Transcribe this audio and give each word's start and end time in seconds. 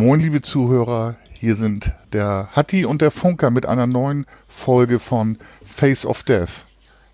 Moin, 0.00 0.20
liebe 0.20 0.42
Zuhörer, 0.42 1.16
hier 1.32 1.56
sind 1.56 1.90
der 2.12 2.50
Hatti 2.52 2.84
und 2.84 3.02
der 3.02 3.10
Funker 3.10 3.50
mit 3.50 3.66
einer 3.66 3.88
neuen 3.88 4.26
Folge 4.46 5.00
von 5.00 5.38
Face 5.64 6.06
of 6.06 6.22
Death. 6.22 6.66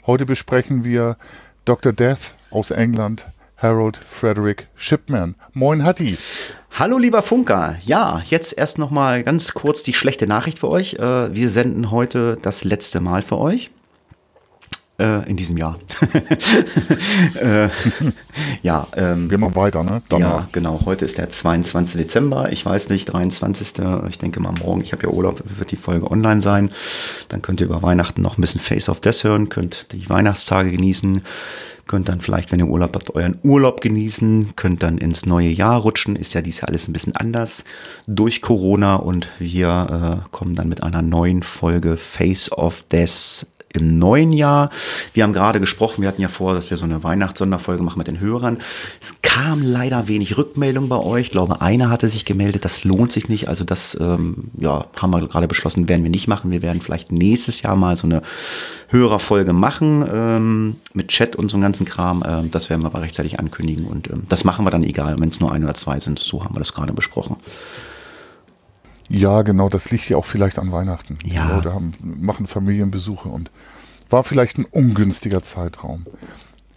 Heute 0.07 0.27
besprechen 0.27 0.85
wir 0.85 1.17
Dr. 1.65 1.95
Death 1.95 2.35
aus 2.51 2.71
England, 2.71 3.27
Harold 3.57 3.97
Frederick 3.97 4.69
Shipman. 4.75 5.35
Moin, 5.55 5.83
Hatti. 5.83 6.19
Hallo 6.73 6.99
lieber 6.99 7.23
Funker, 7.23 7.77
ja, 7.81 8.21
jetzt 8.27 8.53
erst 8.53 8.77
noch 8.77 8.91
mal 8.91 9.23
ganz 9.23 9.55
kurz 9.55 9.83
die 9.83 9.95
schlechte 9.95 10.27
Nachricht 10.27 10.59
für 10.59 10.69
euch. 10.69 10.93
Äh, 10.97 11.35
wir 11.35 11.49
senden 11.49 11.91
heute 11.91 12.37
das 12.43 12.65
letzte 12.65 13.01
Mal 13.01 13.23
für 13.23 13.39
euch. 13.39 13.71
Äh, 14.97 15.29
in 15.29 15.37
diesem 15.37 15.57
Jahr. 15.57 15.77
äh, 17.41 17.69
ja, 18.63 18.87
ähm, 18.95 19.29
wir 19.29 19.39
machen 19.39 19.57
weiter, 19.57 19.83
ne? 19.83 20.03
Danach. 20.09 20.43
Ja, 20.43 20.49
genau. 20.53 20.83
Heute 20.87 21.05
ist 21.05 21.19
der 21.19 21.29
22. 21.29 22.01
Dezember. 22.01 22.53
Ich 22.53 22.65
weiß 22.65 22.91
nicht, 22.91 23.07
23. 23.07 23.73
Ich 24.09 24.19
denke 24.19 24.39
mal 24.39 24.53
morgen. 24.53 24.83
Ich 24.83 24.93
habe 24.93 25.03
ja 25.03 25.09
Urlaub, 25.09 25.43
wird 25.59 25.73
die 25.73 25.77
Folge 25.77 26.09
online 26.09 26.41
sein. 26.41 26.71
Dann 27.29 27.43
könnt 27.43 27.61
ihr 27.61 27.67
über 27.67 27.83
Weihnachten 27.83 28.23
noch 28.23 28.39
ein 28.39 28.41
bisschen 28.41 28.61
Face 28.61 28.89
of 28.89 29.01
Death 29.01 29.25
hören, 29.25 29.49
könnt 29.49 29.91
die 29.91 30.09
Weihnachtstage 30.09 30.71
genießen, 30.71 31.23
könnt 31.89 32.09
dann 32.09 32.21
vielleicht, 32.21 32.53
wenn 32.53 32.61
ihr 32.61 32.69
Urlaub 32.69 32.95
habt, 32.95 33.13
euren 33.17 33.41
Urlaub 33.43 33.81
genießen, 33.81 34.55
könnt 34.55 34.85
dann 34.85 34.99
ins 34.99 35.27
neue 35.27 35.49
Jahr 35.49 35.81
rutschen. 35.81 36.15
Ist 36.15 36.35
ja 36.35 36.41
dieses 36.41 36.61
Jahr 36.61 36.69
alles 36.69 36.87
ein 36.87 36.93
bisschen 36.93 37.17
anders 37.17 37.65
durch 38.07 38.43
Corona 38.43 38.95
und 38.95 39.27
wir 39.41 40.23
äh, 40.25 40.29
kommen 40.31 40.55
dann 40.55 40.69
mit 40.69 40.85
einer 40.85 41.03
neuen 41.03 41.43
Folge 41.43 41.97
Face 41.97 42.53
of 42.53 42.83
Death 42.83 43.45
im 43.75 43.99
neuen 43.99 44.33
Jahr. 44.33 44.71
Wir 45.13 45.25
haben 45.25 45.33
gerade 45.33 45.61
gesprochen, 45.61 46.03
wir 46.03 46.09
hatten 46.09 46.23
ja 46.23 46.29
vor, 46.29 46.55
dass 46.55 46.71
wir 46.71 46.77
so 46.77 46.85
eine 46.85 47.03
Weihnachtssonderfolge 47.03 47.83
machen 47.83 47.99
mit 47.99 48.07
den 48.07 48.21
Hörern. 48.21 48.59
Es 49.03 49.17
kam 49.23 49.63
leider 49.63 50.09
wenig 50.09 50.39
Rückmeldung 50.39 50.89
bei 50.89 50.97
euch. 50.97 51.27
Ich 51.27 51.31
glaube, 51.33 51.61
einer 51.61 51.91
hatte 51.91 52.09
sich 52.09 52.25
gemeldet, 52.25 52.65
das 52.65 52.85
lohnt 52.85 53.11
sich 53.11 53.29
nicht. 53.29 53.49
Also 53.49 53.65
das 53.65 53.97
ähm, 54.01 54.51
ja, 54.59 54.87
haben 55.01 55.11
wir 55.11 55.27
gerade 55.27 55.49
beschlossen, 55.49 55.89
werden 55.89 56.05
wir 56.05 56.11
nicht 56.11 56.29
machen. 56.29 56.51
Wir 56.51 56.63
werden 56.63 56.81
vielleicht 56.81 57.11
nächstes 57.11 57.63
Jahr 57.63 57.75
mal 57.75 57.97
so 57.97 58.07
eine 58.07 58.23
Hörerfolge 58.89 59.53
machen 59.53 60.09
ähm, 60.13 60.77
mit 60.93 61.09
Chat 61.09 61.35
und 61.35 61.51
so 61.51 61.57
einem 61.57 61.63
ganzen 61.63 61.85
Kram. 61.85 62.23
Ähm, 62.27 62.51
das 62.53 62.71
werden 62.71 62.83
wir 62.83 62.87
aber 62.87 63.03
rechtzeitig 63.03 63.41
ankündigen 63.41 63.87
und 63.87 64.09
ähm, 64.09 64.23
das 64.29 64.45
machen 64.45 64.65
wir 64.65 64.71
dann 64.71 64.85
egal, 64.85 65.17
wenn 65.19 65.31
es 65.31 65.41
nur 65.41 65.51
ein 65.51 65.65
oder 65.65 65.75
zwei 65.75 65.99
sind. 65.99 66.21
So 66.21 66.45
haben 66.45 66.55
wir 66.55 66.61
das 66.61 66.75
gerade 66.75 66.93
besprochen. 66.93 67.37
Ja, 69.09 69.43
genau, 69.43 69.69
das 69.69 69.91
liegt 69.91 70.09
ja 70.09 70.17
auch 70.17 70.25
vielleicht 70.25 70.59
an 70.59 70.73
Weihnachten. 70.73 71.19
Ja. 71.25 71.47
Die 71.47 71.53
Leute 71.53 71.75
haben, 71.75 71.93
machen 72.01 72.47
Familienbesuche 72.47 73.29
und 73.29 73.51
war 74.09 74.23
vielleicht 74.23 74.59
ein 74.59 74.65
ungünstiger 74.65 75.43
Zeitraum. 75.43 76.05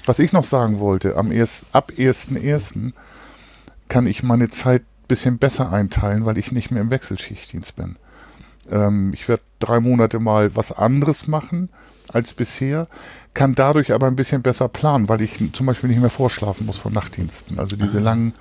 Was 0.05 0.19
ich 0.19 0.33
noch 0.33 0.45
sagen 0.45 0.79
wollte, 0.79 1.15
am 1.17 1.31
erst, 1.31 1.65
ab 1.71 1.91
1.1. 1.97 2.93
kann 3.89 4.07
ich 4.07 4.23
meine 4.23 4.49
Zeit 4.49 4.81
ein 4.81 5.07
bisschen 5.07 5.37
besser 5.37 5.71
einteilen, 5.71 6.25
weil 6.25 6.37
ich 6.37 6.51
nicht 6.51 6.71
mehr 6.71 6.81
im 6.81 6.91
Wechselschichtdienst 6.91 7.75
bin. 7.75 7.97
Ähm, 8.71 9.11
ich 9.13 9.27
werde 9.27 9.43
drei 9.59 9.79
Monate 9.79 10.19
mal 10.19 10.55
was 10.55 10.71
anderes 10.71 11.27
machen 11.27 11.69
als 12.13 12.33
bisher, 12.33 12.87
kann 13.33 13.55
dadurch 13.55 13.93
aber 13.93 14.07
ein 14.07 14.15
bisschen 14.15 14.41
besser 14.41 14.69
planen, 14.69 15.09
weil 15.09 15.21
ich 15.21 15.39
zum 15.53 15.65
Beispiel 15.65 15.89
nicht 15.89 15.99
mehr 15.99 16.09
vorschlafen 16.09 16.65
muss 16.65 16.77
von 16.77 16.93
Nachtdiensten. 16.93 17.59
Also 17.59 17.75
diese 17.75 17.99
langen 17.99 18.33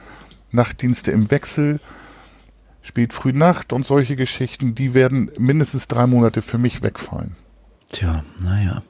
Nachtdienste 0.52 1.10
im 1.10 1.30
Wechsel 1.30 1.80
spät 2.86 3.12
früh 3.12 3.32
Nacht 3.32 3.72
und 3.72 3.84
solche 3.84 4.16
Geschichten, 4.16 4.74
die 4.74 4.94
werden 4.94 5.30
mindestens 5.38 5.88
drei 5.88 6.06
Monate 6.06 6.40
für 6.40 6.58
mich 6.58 6.82
wegfallen. 6.82 7.34
Tja, 7.90 8.24
naja. 8.40 8.82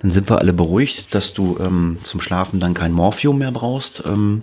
Dann 0.00 0.10
sind 0.10 0.28
wir 0.28 0.38
alle 0.38 0.52
beruhigt, 0.52 1.14
dass 1.14 1.32
du 1.32 1.56
ähm, 1.60 1.98
zum 2.02 2.20
Schlafen 2.20 2.60
dann 2.60 2.74
kein 2.74 2.92
Morphium 2.92 3.38
mehr 3.38 3.52
brauchst. 3.52 4.02
Ähm, 4.04 4.42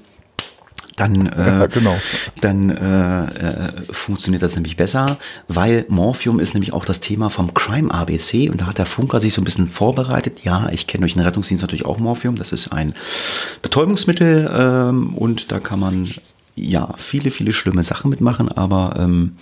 dann, 0.97 1.25
äh, 1.27 1.47
ja, 1.47 1.65
genau. 1.67 1.95
dann 2.41 2.69
äh, 2.69 3.25
äh, 3.25 3.71
funktioniert 3.91 4.43
das 4.43 4.55
nämlich 4.55 4.77
besser, 4.77 5.17
weil 5.47 5.85
Morphium 5.87 6.39
ist 6.39 6.53
nämlich 6.53 6.73
auch 6.73 6.85
das 6.85 6.99
Thema 6.99 7.29
vom 7.29 7.53
Crime 7.53 7.91
ABC 7.93 8.49
und 8.49 8.61
da 8.61 8.67
hat 8.67 8.77
der 8.77 8.85
Funker 8.85 9.19
sich 9.19 9.33
so 9.33 9.41
ein 9.41 9.45
bisschen 9.45 9.67
vorbereitet. 9.67 10.43
Ja, 10.43 10.69
ich 10.71 10.87
kenne 10.87 11.01
durch 11.01 11.13
den 11.13 11.23
Rettungsdienst 11.23 11.61
natürlich 11.61 11.85
auch 11.85 11.97
Morphium, 11.97 12.35
das 12.35 12.51
ist 12.51 12.71
ein 12.71 12.93
Betäubungsmittel 13.61 14.51
ähm, 14.53 15.15
und 15.15 15.51
da 15.51 15.59
kann 15.59 15.79
man 15.79 16.09
ja, 16.55 16.93
viele, 16.97 17.31
viele 17.31 17.53
schlimme 17.53 17.83
Sachen 17.83 18.09
mitmachen, 18.09 18.49
aber 18.49 18.95
ähm, 18.97 19.37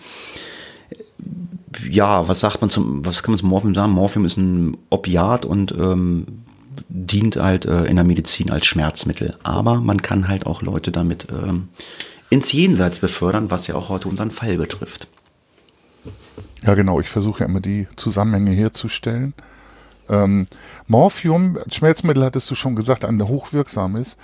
ja, 1.90 2.28
was 2.28 2.40
sagt 2.40 2.62
man 2.62 2.70
zum, 2.70 3.06
was 3.06 3.24
kann 3.24 3.34
man 3.34 3.40
zum 3.40 3.50
Morphium 3.50 3.76
sagen? 3.76 3.92
Morphium 3.92 4.26
ist 4.26 4.38
ein 4.38 4.78
Opiat 4.90 5.46
und 5.46 5.72
ähm, 5.72 6.26
dient 6.88 7.36
halt 7.38 7.66
äh, 7.66 7.86
in 7.86 7.96
der 7.96 8.06
Medizin 8.06 8.50
als 8.52 8.66
Schmerzmittel. 8.66 9.36
Aber 9.44 9.76
man 9.76 10.02
kann 10.02 10.28
halt 10.28 10.46
auch 10.46 10.62
Leute 10.62 10.92
damit 10.92 11.28
ähm, 11.30 11.70
ins 12.30 12.52
Jenseits 12.52 13.00
befördern, 13.00 13.52
was 13.52 13.68
ja 13.68 13.76
auch 13.76 13.90
heute 13.90 14.08
unseren 14.08 14.32
Fall 14.32 14.58
betrifft. 14.58 15.08
Ja, 16.64 16.74
genau. 16.74 17.00
Ich 17.00 17.10
versuche 17.10 17.42
ja 17.42 17.46
immer 17.46 17.62
die 17.62 17.88
Zusammenhänge 17.96 18.52
herzustellen. 18.52 19.34
Ähm, 20.10 20.48
Morphium, 20.88 21.60
Schmerzmittel 21.72 22.24
hattest 22.24 22.50
du 22.50 22.56
schon 22.56 22.76
gesagt, 22.76 23.06
ein 23.06 23.22
hochwirksam 23.22 23.96
ist 23.96 24.18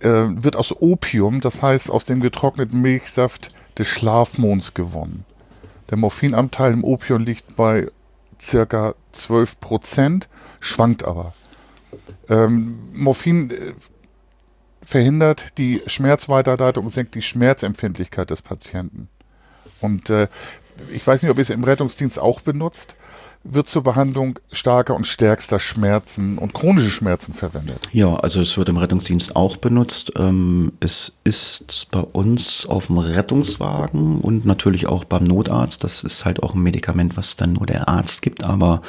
äh, 0.00 0.26
wird 0.42 0.56
aus 0.56 0.74
Opium, 0.80 1.40
das 1.40 1.62
heißt 1.62 1.90
aus 1.90 2.04
dem 2.04 2.20
getrockneten 2.20 2.80
Milchsaft 2.80 3.50
des 3.78 3.88
Schlafmonds 3.88 4.74
gewonnen. 4.74 5.24
Der 5.90 5.98
Morphinanteil 5.98 6.72
im 6.72 6.84
Opium 6.84 7.22
liegt 7.22 7.56
bei 7.56 7.88
circa 8.40 8.94
12 9.12 9.60
Prozent, 9.60 10.28
schwankt 10.60 11.04
aber. 11.04 11.32
Ähm, 12.28 12.78
Morphin 12.92 13.50
äh, 13.50 13.74
verhindert 14.82 15.58
die 15.58 15.82
Schmerzweiterleitung 15.86 16.84
und 16.84 16.92
senkt 16.92 17.14
die 17.14 17.22
Schmerzempfindlichkeit 17.22 18.30
des 18.30 18.42
Patienten. 18.42 19.08
Und 19.80 20.10
äh, 20.10 20.28
ich 20.90 21.06
weiß 21.06 21.22
nicht, 21.22 21.30
ob 21.30 21.38
ihr 21.38 21.42
es 21.42 21.50
im 21.50 21.64
Rettungsdienst 21.64 22.18
auch 22.18 22.40
benutzt 22.40 22.96
wird 23.48 23.68
zur 23.68 23.82
Behandlung 23.82 24.38
starker 24.52 24.94
und 24.94 25.06
stärkster 25.06 25.58
Schmerzen 25.58 26.38
und 26.38 26.54
chronische 26.54 26.90
Schmerzen 26.90 27.34
verwendet. 27.34 27.88
Ja, 27.92 28.14
also 28.16 28.40
es 28.40 28.56
wird 28.56 28.68
im 28.68 28.76
Rettungsdienst 28.76 29.36
auch 29.36 29.56
benutzt. 29.56 30.12
Ähm, 30.16 30.72
es 30.80 31.12
ist 31.24 31.88
bei 31.90 32.00
uns 32.00 32.66
auf 32.66 32.86
dem 32.86 32.98
Rettungswagen 32.98 34.20
und 34.20 34.44
natürlich 34.44 34.86
auch 34.86 35.04
beim 35.04 35.24
Notarzt. 35.24 35.84
Das 35.84 36.02
ist 36.02 36.24
halt 36.24 36.42
auch 36.42 36.54
ein 36.54 36.62
Medikament, 36.62 37.16
was 37.16 37.36
dann 37.36 37.54
nur 37.54 37.66
der 37.66 37.88
Arzt 37.88 38.22
gibt, 38.22 38.44
aber 38.44 38.82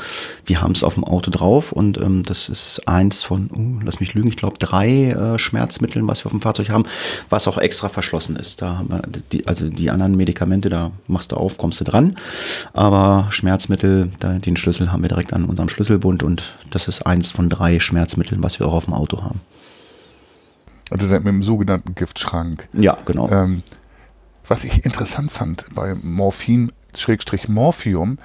wir 0.46 0.62
haben 0.62 0.72
es 0.72 0.84
auf 0.84 0.96
dem 0.96 1.04
Auto 1.04 1.32
drauf 1.32 1.72
und 1.72 1.98
ähm, 1.98 2.24
das 2.24 2.50
ist 2.50 2.88
eins 2.88 3.24
von, 3.24 3.50
uh, 3.52 3.80
lass 3.84 4.00
mich 4.00 4.14
lügen, 4.14 4.30
ich 4.30 4.38
glaube 4.38 4.58
drei 4.60 5.12
äh, 5.12 5.40
Schmerzmitteln, 5.40 6.08
was 6.08 6.24
wir 6.24 6.28
auf 6.28 6.32
dem 6.32 6.42
Fahrzeug 6.42 6.70
haben, 6.70 6.86
was 7.30 7.48
auch 7.48 7.58
extra 7.58 7.90
verschlossen 7.90 8.36
ist. 8.36 8.62
Da 8.62 8.84
die, 9.32 9.48
also 9.48 9.70
die 9.70 9.90
anderen 9.90 10.16
Medikamente, 10.16 10.70
da 10.70 10.92
machst 11.08 11.32
du 11.32 11.38
auf, 11.38 11.58
kommst 11.58 11.80
du 11.80 11.84
dran, 11.84 12.16
aber 12.74 13.28
Schmerzmittel, 13.32 14.12
da, 14.20 14.40
den 14.48 14.58
Schlüssel 14.58 14.92
haben 14.92 15.04
wir 15.04 15.10
direkt 15.10 15.34
an 15.34 15.46
unserem 15.46 15.70
Schlüsselbund 15.70 16.24
und 16.24 16.58
das 16.72 16.88
ist 16.88 17.06
eins 17.06 17.32
von 17.32 17.50
drei 17.50 17.80
Schmerzmitteln, 17.80 18.42
was 18.42 18.60
wir 18.60 18.68
auch 18.68 18.74
auf 18.74 18.86
dem 18.86 18.94
Auto 18.94 19.24
haben. 19.24 19.42
Also 20.90 21.06
mit 21.06 21.26
dem 21.26 21.44
sogenannten 21.44 21.96
Giftschrank. 21.96 22.70
Ja, 22.74 22.98
genau. 23.06 23.30
Ähm, 23.30 23.62
was 24.48 24.64
ich 24.64 24.86
interessant 24.86 25.32
fand 25.32 25.66
bei 25.76 25.96
Morphin, 25.96 26.72
Schrägstrich 26.96 27.50
Morphium, 27.50 28.20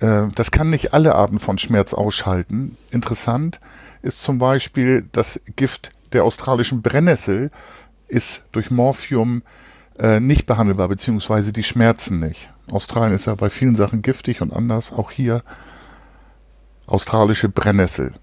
äh, 0.00 0.24
das 0.34 0.50
kann 0.50 0.70
nicht 0.70 0.92
alle 0.92 1.14
Arten 1.14 1.38
von 1.38 1.58
Schmerz 1.58 1.94
ausschalten. 1.94 2.76
Interessant 2.90 3.60
ist 4.02 4.22
zum 4.22 4.38
Beispiel 4.38 5.08
das 5.12 5.40
Gift 5.54 5.90
der 6.12 6.24
australischen 6.24 6.82
Brennnessel 6.82 7.50
ist 8.08 8.42
durch 8.52 8.70
Morphium 8.70 9.42
äh, 9.98 10.18
nicht 10.18 10.46
behandelbar, 10.46 10.88
beziehungsweise 10.88 11.52
die 11.52 11.62
Schmerzen 11.62 12.18
nicht. 12.18 12.50
Australien 12.70 13.14
ist 13.14 13.26
ja 13.26 13.34
bei 13.34 13.50
vielen 13.50 13.76
Sachen 13.76 14.02
giftig 14.02 14.40
und 14.42 14.52
anders. 14.52 14.92
Auch 14.92 15.10
hier 15.10 15.42
australische 16.88 17.48
Brennnessel. 17.48 18.14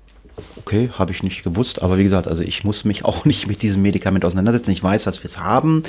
Okay, 0.58 0.90
habe 0.98 1.12
ich 1.12 1.24
nicht 1.24 1.44
gewusst, 1.44 1.82
aber 1.82 1.98
wie 1.98 2.04
gesagt, 2.04 2.28
also 2.28 2.44
ich 2.44 2.64
muss 2.64 2.84
mich 2.84 3.06
auch 3.06 3.26
nicht 3.26 3.48
mit 3.48 3.62
diesem 3.62 3.82
Medikament 3.82 4.26
auseinandersetzen. 4.26 4.72
Ich 4.72 4.84
weiß, 4.84 5.04
dass 5.04 5.24
wir 5.24 5.30
es 5.30 5.38
haben. 5.38 5.84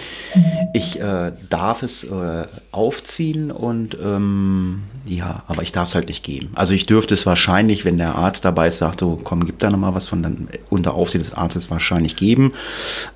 Ich 0.73 1.01
äh, 1.01 1.33
darf 1.51 1.83
es 1.83 2.05
äh, 2.05 2.45
aufziehen 2.73 3.51
und 3.51 3.97
ähm, 4.03 4.83
ja, 5.07 5.43
aber 5.47 5.63
ich 5.63 5.73
darf 5.73 5.89
es 5.89 5.95
halt 5.95 6.09
nicht 6.09 6.25
geben. 6.25 6.51
Also 6.55 6.75
ich 6.75 6.87
dürfte 6.87 7.15
es 7.15 7.27
wahrscheinlich, 7.27 7.85
wenn 7.85 7.99
der 7.99 8.17
Arzt 8.17 8.45
dabei 8.45 8.69
ist, 8.69 8.79
sagt, 8.79 9.01
so 9.01 9.19
komm, 9.23 9.47
gib 9.47 9.59
da 9.59 9.71
nochmal 9.71 9.95
was 9.95 10.09
von, 10.09 10.23
dann 10.23 10.49
unter 10.69 10.95
Aufsicht 10.95 11.25
des 11.25 11.35
Arztes 11.35 11.71
wahrscheinlich 11.71 12.17
geben. 12.17 12.53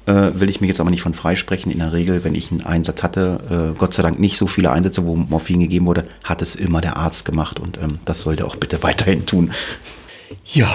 Äh, 0.06 0.30
will 0.34 0.48
ich 0.48 0.60
mich 0.60 0.68
jetzt 0.68 0.80
aber 0.80 0.90
nicht 0.90 1.02
von 1.02 1.14
freisprechen. 1.14 1.70
In 1.70 1.78
der 1.78 1.92
Regel, 1.92 2.24
wenn 2.24 2.34
ich 2.34 2.50
einen 2.50 2.62
Einsatz 2.62 3.02
hatte, 3.02 3.72
äh, 3.74 3.78
Gott 3.78 3.94
sei 3.94 4.02
Dank 4.02 4.18
nicht 4.18 4.36
so 4.36 4.46
viele 4.46 4.70
Einsätze, 4.70 5.04
wo 5.04 5.16
Morphin 5.16 5.60
gegeben 5.60 5.86
wurde, 5.86 6.06
hat 6.24 6.42
es 6.42 6.56
immer 6.56 6.80
der 6.80 6.96
Arzt 6.96 7.24
gemacht 7.24 7.60
und 7.60 7.78
ähm, 7.78 7.98
das 8.04 8.20
sollte 8.20 8.46
auch 8.46 8.56
bitte 8.56 8.82
weiterhin 8.82 9.26
tun. 9.26 9.52
Ja, 10.46 10.70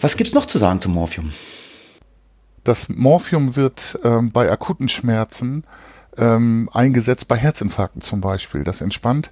was 0.00 0.16
gibt 0.16 0.28
es 0.28 0.34
noch 0.34 0.46
zu 0.46 0.58
sagen 0.58 0.80
zum 0.80 0.92
Morphium? 0.92 1.32
Das 2.64 2.88
Morphium 2.88 3.56
wird 3.56 3.98
ähm, 4.04 4.30
bei 4.30 4.50
akuten 4.50 4.88
Schmerzen 4.88 5.64
ähm, 6.16 6.68
eingesetzt, 6.72 7.28
bei 7.28 7.36
Herzinfarkten 7.36 8.02
zum 8.02 8.20
Beispiel. 8.20 8.64
Das 8.64 8.80
entspannt 8.80 9.30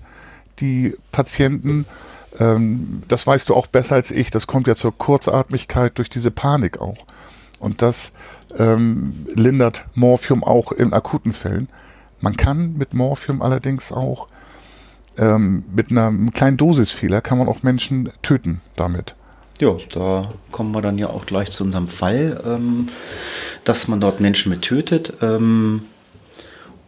die 0.59 0.97
Patienten. 1.13 1.87
Ähm, 2.39 3.03
das 3.09 3.27
weißt 3.27 3.49
du 3.49 3.55
auch 3.55 3.67
besser 3.67 3.97
als 3.97 4.11
ich. 4.11 4.31
Das 4.31 4.47
kommt 4.47 4.67
ja 4.67 4.77
zur 4.77 4.97
Kurzatmigkeit 4.97 5.99
durch 5.99 6.09
diese 6.09 6.31
Panik 6.31 6.81
auch. 6.81 7.07
Und 7.59 7.83
das 7.83 8.13
ähm, 8.59 9.27
lindert 9.35 9.87
Morphium 9.95 10.45
auch 10.45 10.73
in 10.73 10.93
akuten 10.93 11.33
Fällen. 11.33 11.69
Man 12.21 12.37
kann 12.37 12.75
mit 12.77 12.95
Morphium 12.95 13.43
allerdings 13.43 13.93
auch 13.93 14.27
ähm, 15.19 15.65
mit 15.75 15.91
einer, 15.91 16.13
kleinen 16.33 16.57
Dosisfehler 16.57 17.21
kann 17.21 17.39
man 17.39 17.49
auch 17.49 17.63
Menschen 17.63 18.11
töten 18.23 18.61
damit. 18.77 19.15
Ja, 19.59 19.77
da 19.93 20.33
kommen 20.51 20.73
wir 20.73 20.83
dann 20.83 20.99
ja 20.99 21.09
auch 21.09 21.25
gleich 21.25 21.51
zu 21.51 21.65
unserem 21.65 21.89
Fall, 21.89 22.43
ähm, 22.45 22.89
dass 23.65 23.89
man 23.89 24.01
dort 24.01 24.21
Menschen 24.21 24.51
mit 24.51 24.63
tötet. 24.63 25.15
Ähm, 25.23 25.83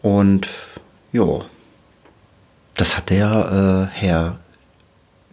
und 0.03 0.49
ja, 1.13 1.41
das 2.75 2.97
hat 2.97 3.11
der 3.11 3.89
äh, 3.91 3.99
Herr 3.99 4.39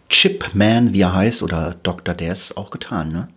Chipman, 0.09 0.93
wie 0.93 1.01
er 1.01 1.13
heißt, 1.13 1.43
oder 1.43 1.75
Dr. 1.83 2.15
Des 2.15 2.55
auch 2.55 2.71
getan, 2.71 3.11
ne? 3.11 3.27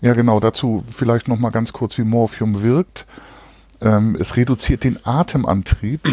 Ja, 0.00 0.14
genau. 0.14 0.40
Dazu 0.40 0.82
vielleicht 0.88 1.28
noch 1.28 1.38
mal 1.38 1.50
ganz 1.50 1.72
kurz, 1.72 1.98
wie 1.98 2.04
Morphium 2.04 2.62
wirkt. 2.62 3.06
Ähm, 3.80 4.16
es 4.18 4.36
reduziert 4.36 4.84
den 4.84 4.98
Atemantrieb. 5.04 6.08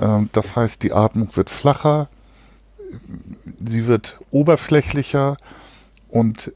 Ähm, 0.00 0.30
das 0.32 0.56
heißt, 0.56 0.82
die 0.82 0.92
Atmung 0.92 1.34
wird 1.36 1.50
flacher, 1.50 2.08
sie 3.64 3.86
wird 3.86 4.18
oberflächlicher 4.30 5.36
und 6.08 6.52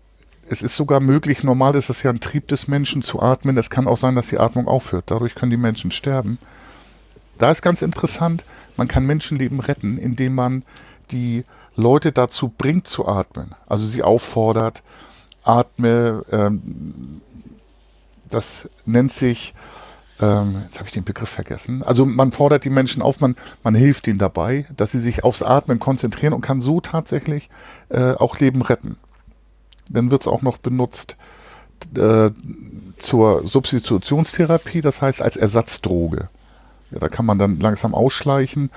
es 0.49 0.63
ist 0.63 0.77
sogar 0.77 1.01
möglich, 1.01 1.43
normal 1.43 1.75
ist 1.75 1.89
es 1.89 2.03
ja 2.03 2.11
ein 2.11 2.21
Trieb 2.21 2.49
des 2.49 2.69
Menschen 2.69 3.03
zu 3.03 3.23
atmen. 3.23 3.57
Es 3.57 3.71
kann 3.71 3.87
auch 3.87 3.97
sein, 3.97 4.15
dass 4.15 4.29
die 4.29 4.39
Atmung 4.39 4.69
aufhört. 4.69 5.05
Dadurch 5.07 5.35
können 5.35 5.51
die 5.51 5.57
Menschen 5.57 5.91
sterben. 5.91 6.39
Da 7.39 7.51
ist 7.51 7.63
ganz 7.63 7.83
interessant, 7.83 8.45
man 8.77 8.89
kann 8.89 9.07
Menschenleben 9.07 9.61
retten, 9.61 9.99
indem 9.99 10.35
man 10.35 10.63
die 11.11 11.45
Leute 11.77 12.13
dazu 12.13 12.49
bringt 12.49 12.87
zu 12.87 13.09
atmen. 13.09 13.55
Also 13.67 13.87
sie 13.87 14.03
auffordert, 14.03 14.83
atme. 15.43 16.25
Ähm, 16.31 17.21
das 18.31 18.69
nennt 18.85 19.13
sich, 19.13 19.55
ähm, 20.21 20.63
jetzt 20.65 20.79
habe 20.79 20.87
ich 20.87 20.95
den 20.95 21.05
Begriff 21.05 21.29
vergessen. 21.29 21.83
Also 21.83 22.05
man 22.05 22.33
fordert 22.33 22.65
die 22.65 22.71
Menschen 22.71 23.03
auf, 23.03 23.21
man, 23.21 23.37
man 23.63 23.75
hilft 23.75 24.07
ihnen 24.07 24.19
dabei, 24.19 24.67
dass 24.77 24.93
sie 24.93 25.01
sich 25.01 25.25
aufs 25.25 25.43
Atmen 25.43 25.81
konzentrieren 25.81 26.33
und 26.33 26.41
kann 26.41 26.63
so 26.63 26.81
tatsächlich 26.81 27.51
äh, 27.89 28.13
auch 28.13 28.39
Leben 28.39 28.63
retten. 28.63 28.97
Dann 29.91 30.11
wird 30.11 30.23
es 30.23 30.29
auch 30.29 30.43
noch 30.43 30.59
benutzt 30.59 31.17
äh, 31.97 32.31
zur 32.99 33.47
Substitutionstherapie, 33.47 34.81
das 34.81 35.03
heißt 35.03 35.21
als 35.21 35.37
Ersatzdroge. 35.37 36.29
Ja, 36.91 36.99
da 37.01 37.09
kann 37.09 37.27
man 37.27 37.39
dann 37.39 37.59
langsam 37.59 37.95
ausschleichen 37.95 38.71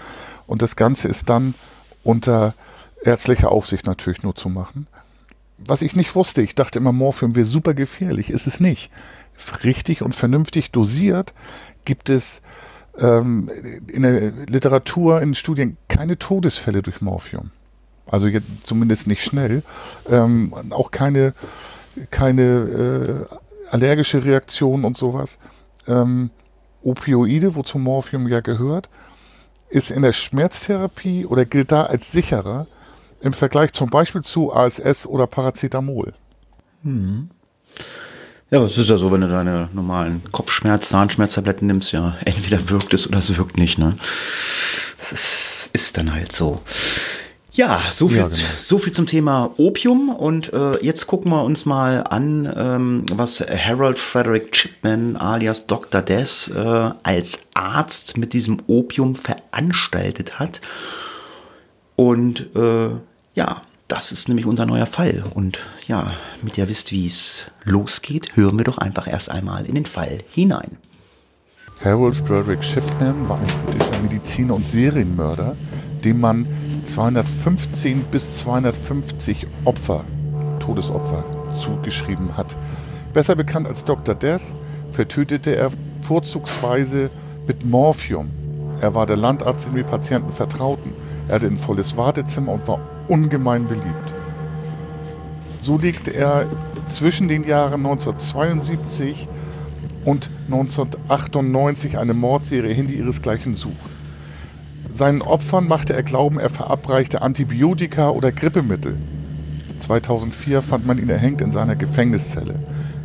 und 0.48 0.62
das 0.62 0.76
Ganze 0.76 1.08
ist 1.08 1.30
dann 1.30 1.54
unter 2.04 2.56
ärztlicher 3.04 3.52
Aufsicht 3.52 3.86
natürlich 3.86 4.24
nur 4.24 4.36
zu 4.36 4.50
machen. 4.50 4.88
Was 5.60 5.82
ich 5.82 5.96
nicht 5.96 6.14
wusste, 6.16 6.42
ich 6.42 6.56
dachte 6.56 6.80
immer, 6.80 6.92
Morphium 6.92 7.36
wäre 7.36 7.46
super 7.46 7.74
gefährlich, 7.74 8.30
ist 8.30 8.48
es 8.48 8.60
nicht. 8.60 8.92
Richtig 9.64 10.02
und 10.02 10.16
vernünftig 10.16 10.72
dosiert 10.72 11.34
gibt 11.86 12.10
es 12.10 12.42
ähm, 13.00 13.50
in 13.88 14.04
der 14.04 14.32
Literatur, 14.48 15.22
in 15.22 15.34
Studien 15.34 15.78
keine 15.88 16.18
Todesfälle 16.18 16.82
durch 16.82 17.02
Morphium. 17.02 17.52
Also 18.08 18.28
jetzt 18.28 18.48
zumindest 18.64 19.08
nicht 19.08 19.24
schnell. 19.24 19.64
Ähm, 20.10 20.54
auch 20.72 20.92
keine, 20.92 21.34
keine 22.10 22.42
äh, 22.42 23.36
allergische 23.72 24.24
Reaktion 24.24 24.86
und 24.86 24.98
sowas. 24.98 25.40
Ähm, 25.88 26.32
Opioide, 26.84 27.56
wozu 27.56 27.78
Morphium 27.78 28.28
ja 28.28 28.40
gehört, 28.40 28.90
ist 29.70 29.92
in 29.92 30.02
der 30.02 30.14
Schmerztherapie 30.14 31.26
oder 31.26 31.46
gilt 31.46 31.72
da 31.72 31.84
als 31.84 32.12
sicherer 32.12 32.66
im 33.20 33.34
Vergleich 33.34 33.74
zum 33.74 33.90
Beispiel 33.90 34.22
zu 34.22 34.54
ASS 34.54 35.06
oder 35.06 35.28
Paracetamol. 35.28 36.14
Hm. 36.84 37.30
Ja, 38.50 38.64
es 38.64 38.78
ist 38.78 38.90
ja 38.90 38.98
so, 38.98 39.12
wenn 39.12 39.22
du 39.22 39.28
deine 39.28 39.70
normalen 39.74 40.22
Kopfschmerz-, 40.32 40.90
Zahnschmerztabletten 40.90 41.68
nimmst, 41.68 41.92
ja, 41.92 42.16
entweder 42.24 42.70
wirkt 42.70 42.94
es 42.94 43.06
oder 43.06 43.20
es 43.20 43.38
wirkt 43.38 43.58
nicht, 43.58 43.78
ne? 43.78 43.98
Das 44.98 45.12
ist, 45.12 45.70
ist 45.74 45.98
dann 45.98 46.14
halt 46.14 46.32
so. 46.32 46.62
Ja, 47.52 47.82
so 47.92 48.08
viel, 48.08 48.18
ja, 48.20 48.28
genau. 48.28 48.40
so 48.58 48.78
viel 48.78 48.94
zum 48.94 49.08
Thema 49.08 49.52
Opium. 49.58 50.10
Und 50.10 50.54
äh, 50.54 50.78
jetzt 50.84 51.08
gucken 51.08 51.32
wir 51.32 51.44
uns 51.44 51.66
mal 51.66 52.04
an, 52.04 52.54
ähm, 52.56 53.06
was 53.12 53.42
Harold 53.42 53.98
Frederick 53.98 54.52
Chipman 54.52 55.18
alias 55.18 55.66
Dr. 55.66 56.02
Death 56.02 56.52
äh, 56.56 56.92
als 57.04 57.40
Arzt 57.56 58.16
mit 58.16 58.34
diesem 58.34 58.62
Opium 58.68 59.16
veranstaltet 59.16 60.40
hat. 60.40 60.62
Und 61.96 62.56
äh, 62.56 62.90
ja, 63.34 63.62
das 63.88 64.12
ist 64.12 64.28
nämlich 64.28 64.46
unser 64.46 64.66
neuer 64.66 64.86
Fall. 64.86 65.24
Und 65.34 65.60
ja, 65.88 66.14
mit 66.42 66.58
ihr 66.58 66.68
wisst, 66.68 66.92
wie 66.92 67.06
es 67.06 67.46
losgeht, 67.64 68.36
hören 68.36 68.58
wir 68.58 68.66
doch 68.66 68.78
einfach 68.78 69.08
erst 69.08 69.30
einmal 69.30 69.66
in 69.66 69.76
den 69.76 69.86
Fall 69.86 70.20
hinein. 70.30 70.78
Harold 71.84 72.16
Frederick 72.16 72.62
Chipman 72.62 73.30
war 73.30 73.40
ein 73.40 73.48
britischer 73.66 74.02
Mediziner 74.02 74.56
und 74.56 74.68
Serienmörder, 74.68 75.56
dem 76.04 76.20
man 76.20 76.48
215 76.84 78.04
bis 78.06 78.40
250 78.40 79.48
Opfer, 79.66 80.04
Todesopfer, 80.60 81.24
zugeschrieben 81.60 82.36
hat. 82.36 82.56
Besser 83.14 83.36
bekannt 83.36 83.68
als 83.68 83.86
Dr. 83.86 84.16
Death, 84.16 84.56
vertötete 84.92 85.56
er 85.56 85.72
vorzugsweise 86.02 87.10
mit 87.46 87.66
Morphium. 87.66 88.30
Er 88.82 88.96
war 88.96 89.06
der 89.06 89.18
Landarzt, 89.18 89.68
dem 89.68 89.76
die 89.76 89.84
Patienten 89.84 90.32
vertrauten. 90.32 90.94
Er 91.28 91.36
hatte 91.36 91.48
ein 91.48 91.58
volles 91.58 91.96
Wartezimmer 91.96 92.54
und 92.54 92.68
war 92.68 92.80
ungemein 93.08 93.68
beliebt. 93.68 94.16
So 95.62 95.78
legte 95.78 96.12
er 96.12 96.48
zwischen 96.88 97.28
den 97.28 97.44
Jahren 97.44 97.86
1972 97.86 99.28
und 100.06 100.30
1998 100.46 101.98
eine 101.98 102.14
Mordserie 102.14 102.74
hin, 102.74 102.88
die 102.88 102.96
ihresgleichen 102.96 103.56
sucht. 103.56 103.76
Seinen 104.94 105.22
Opfern 105.22 105.68
machte 105.68 105.94
er 105.94 106.04
glauben, 106.04 106.40
er 106.40 106.50
verabreichte 106.50 107.22
Antibiotika 107.22 108.10
oder 108.10 108.32
Grippemittel. 108.32 108.98
2004 109.80 110.62
fand 110.62 110.88
man 110.88 110.98
ihn 110.98 111.10
erhängt 111.10 111.42
in 111.42 111.52
seiner 111.52 111.76
Gefängniszelle. 111.76 112.56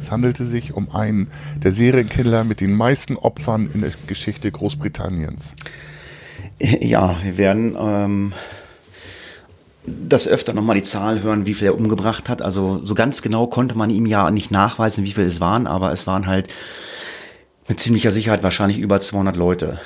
Es 0.00 0.10
handelte 0.10 0.46
sich 0.46 0.74
um 0.74 0.90
einen 0.94 1.28
der 1.56 1.72
Serienkiller 1.72 2.44
mit 2.44 2.60
den 2.60 2.74
meisten 2.74 3.16
Opfern 3.16 3.68
in 3.72 3.82
der 3.82 3.90
Geschichte 4.06 4.50
Großbritanniens. 4.50 5.54
Ja, 6.60 7.16
wir 7.22 7.36
werden 7.36 7.76
ähm, 7.78 8.32
das 9.84 10.28
öfter 10.28 10.52
nochmal 10.52 10.76
die 10.76 10.82
Zahl 10.82 11.22
hören, 11.22 11.46
wie 11.46 11.54
viel 11.54 11.68
er 11.68 11.74
umgebracht 11.74 12.28
hat. 12.28 12.42
Also 12.42 12.80
so 12.82 12.94
ganz 12.94 13.22
genau 13.22 13.46
konnte 13.46 13.76
man 13.76 13.90
ihm 13.90 14.06
ja 14.06 14.30
nicht 14.30 14.50
nachweisen, 14.50 15.04
wie 15.04 15.12
viel 15.12 15.24
es 15.24 15.40
waren, 15.40 15.66
aber 15.66 15.92
es 15.92 16.06
waren 16.06 16.26
halt 16.26 16.48
mit 17.68 17.80
ziemlicher 17.80 18.12
Sicherheit 18.12 18.42
wahrscheinlich 18.42 18.78
über 18.78 19.00
200 19.00 19.36
Leute. 19.36 19.80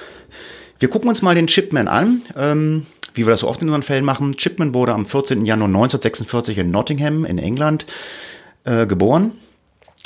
Wir 0.78 0.88
gucken 0.88 1.08
uns 1.08 1.22
mal 1.22 1.34
den 1.34 1.46
Chipman 1.46 1.88
an, 1.88 2.22
ähm, 2.36 2.86
wie 3.14 3.24
wir 3.26 3.30
das 3.30 3.40
so 3.40 3.48
oft 3.48 3.62
in 3.62 3.68
unseren 3.68 3.82
Fällen 3.82 4.04
machen. 4.04 4.36
Chipman 4.36 4.74
wurde 4.74 4.92
am 4.92 5.06
14. 5.06 5.46
Januar 5.46 5.68
1946 5.68 6.58
in 6.58 6.70
Nottingham 6.70 7.24
in 7.24 7.38
England 7.38 7.86
äh, 8.64 8.86
geboren. 8.86 9.32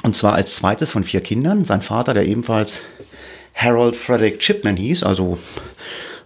Und 0.02 0.16
zwar 0.16 0.34
als 0.34 0.54
zweites 0.56 0.92
von 0.92 1.02
vier 1.02 1.20
Kindern. 1.20 1.64
Sein 1.64 1.82
Vater, 1.82 2.14
der 2.14 2.26
ebenfalls 2.26 2.80
Harold 3.54 3.96
Frederick 3.96 4.38
Chipman 4.38 4.76
hieß, 4.76 5.02
also 5.02 5.38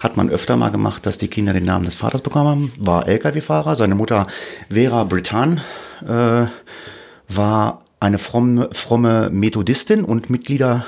hat 0.05 0.19
man 0.19 0.29
öfter 0.29 0.59
mal 0.59 0.71
gemacht, 0.71 1.07
dass 1.07 1.17
die 1.17 1.29
Kinder 1.29 1.55
den 1.55 1.65
Namen 1.65 1.87
des 1.87 1.97
Vaters 1.97 2.21
bekommen 2.21 2.49
haben, 2.49 2.73
war 2.77 3.09
Lkw-Fahrer. 3.09 3.75
Seine 3.75 3.95
Mutter 3.95 4.27
Vera 4.69 5.03
Britan 5.05 5.63
äh, 6.07 6.47
war 7.29 7.83
eine 8.01 8.19
fromme, 8.19 8.69
fromme 8.73 9.31
Methodistin 9.31 10.05
und 10.05 10.29
Mitglieder 10.29 10.85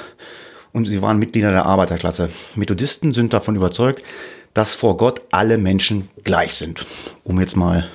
und 0.73 0.85
sie 0.85 1.01
waren 1.01 1.19
Mitglieder 1.19 1.51
der 1.51 1.65
Arbeiterklasse. 1.65 2.29
Methodisten 2.57 3.15
sind 3.15 3.33
davon 3.33 3.57
überzeugt, 3.57 4.03
dass 4.53 4.75
vor 4.75 4.99
Gott 4.99 5.23
alle 5.31 5.57
Menschen 5.57 6.11
gleich 6.23 6.55
sind. 6.55 6.85
Um 7.25 7.41
jetzt 7.41 7.57
mal 7.57 7.89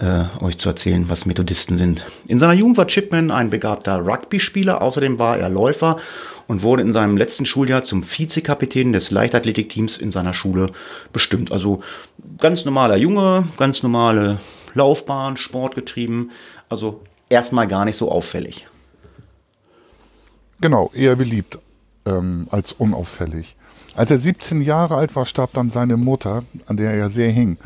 äh, 0.00 0.24
euch 0.40 0.58
zu 0.58 0.68
erzählen, 0.68 1.08
was 1.08 1.26
Methodisten 1.26 1.78
sind. 1.78 2.04
In 2.26 2.40
seiner 2.40 2.54
Jugend 2.54 2.76
war 2.76 2.88
Chipman 2.88 3.30
ein 3.30 3.50
begabter 3.50 4.04
Rugby-Spieler, 4.04 4.82
außerdem 4.82 5.20
war 5.20 5.38
er 5.38 5.48
Läufer 5.48 5.98
und 6.48 6.62
wurde 6.62 6.82
in 6.82 6.90
seinem 6.90 7.16
letzten 7.16 7.46
Schuljahr 7.46 7.84
zum 7.84 8.02
Vizekapitän 8.02 8.92
des 8.92 9.12
Leichtathletikteams 9.12 9.98
in 9.98 10.10
seiner 10.10 10.34
Schule 10.34 10.72
bestimmt. 11.12 11.52
Also 11.52 11.82
ganz 12.38 12.64
normaler 12.64 12.96
Junge, 12.96 13.46
ganz 13.56 13.82
normale 13.84 14.40
Laufbahn, 14.74 15.36
Sport 15.36 15.76
getrieben, 15.76 16.30
also 16.68 17.02
erstmal 17.28 17.68
gar 17.68 17.84
nicht 17.84 17.96
so 17.96 18.10
auffällig. 18.10 18.66
Genau, 20.60 20.90
eher 20.94 21.14
beliebt 21.14 21.58
ähm, 22.06 22.48
als 22.50 22.72
unauffällig. 22.72 23.54
Als 23.94 24.10
er 24.10 24.18
17 24.18 24.62
Jahre 24.62 24.96
alt 24.96 25.14
war, 25.16 25.26
starb 25.26 25.52
dann 25.52 25.70
seine 25.70 25.96
Mutter, 25.96 26.44
an 26.66 26.76
der 26.76 26.92
er 26.92 27.08
sehr 27.08 27.30
hing. 27.30 27.58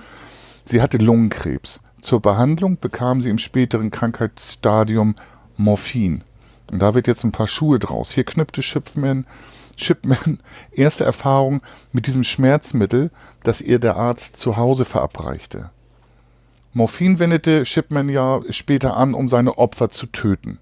Sie 0.65 0.83
hatte 0.83 0.99
Lungenkrebs. 0.99 1.81
Zur 2.01 2.21
Behandlung 2.21 2.79
bekam 2.81 3.23
sie 3.23 3.31
im 3.31 3.39
späteren 3.39 3.91
Krankheitsstadium 3.91 5.15
Morphin. 5.57 6.25
Und 6.73 6.81
da 6.81 6.95
wird 6.95 7.07
jetzt 7.07 7.23
ein 7.23 7.33
paar 7.33 7.47
Schuhe 7.47 7.79
draus. 7.79 8.11
Hier 8.11 8.25
knüpfte 8.25 8.63
Shipman, 8.63 9.27
Shipman 9.77 10.41
erste 10.73 11.05
Erfahrung 11.05 11.63
mit 11.93 12.07
diesem 12.07 12.25
Schmerzmittel, 12.25 13.11
das 13.45 13.61
ihr 13.61 13.79
der 13.79 13.97
Arzt 13.97 14.39
zu 14.39 14.57
Hause 14.57 14.87
verabreichte. 14.87 15.71
Morphin 16.73 17.19
wendete 17.19 17.67
Shipman 17.67 18.09
ja 18.09 18.41
später 18.49 18.97
an, 18.97 19.13
um 19.13 19.29
seine 19.29 19.59
Opfer 19.59 19.91
zu 19.91 20.07
töten. 20.07 20.59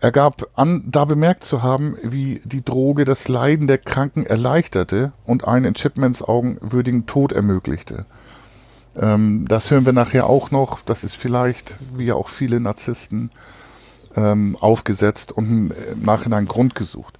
Er 0.00 0.12
gab 0.12 0.48
an, 0.54 0.84
da 0.86 1.04
bemerkt 1.04 1.44
zu 1.44 1.62
haben, 1.62 1.96
wie 2.02 2.40
die 2.44 2.64
Droge 2.64 3.04
das 3.04 3.28
Leiden 3.28 3.66
der 3.66 3.78
Kranken 3.78 4.24
erleichterte 4.24 5.12
und 5.24 5.46
einen 5.46 5.66
in 5.66 5.74
Chipmans 5.74 6.22
Augen 6.22 6.56
würdigen 6.62 7.04
Tod 7.06 7.32
ermöglichte. 7.32 8.06
Ähm, 9.00 9.46
das 9.48 9.70
hören 9.70 9.86
wir 9.86 9.92
nachher 9.92 10.26
auch 10.26 10.50
noch. 10.50 10.82
Das 10.82 11.04
ist 11.04 11.16
vielleicht, 11.16 11.76
wie 11.94 12.06
ja 12.06 12.14
auch 12.14 12.28
viele 12.28 12.60
Narzissten, 12.60 13.30
ähm, 14.16 14.56
aufgesetzt 14.60 15.32
und 15.32 15.72
im 15.92 16.02
Nachhinein 16.02 16.46
Grund 16.46 16.74
gesucht. 16.74 17.18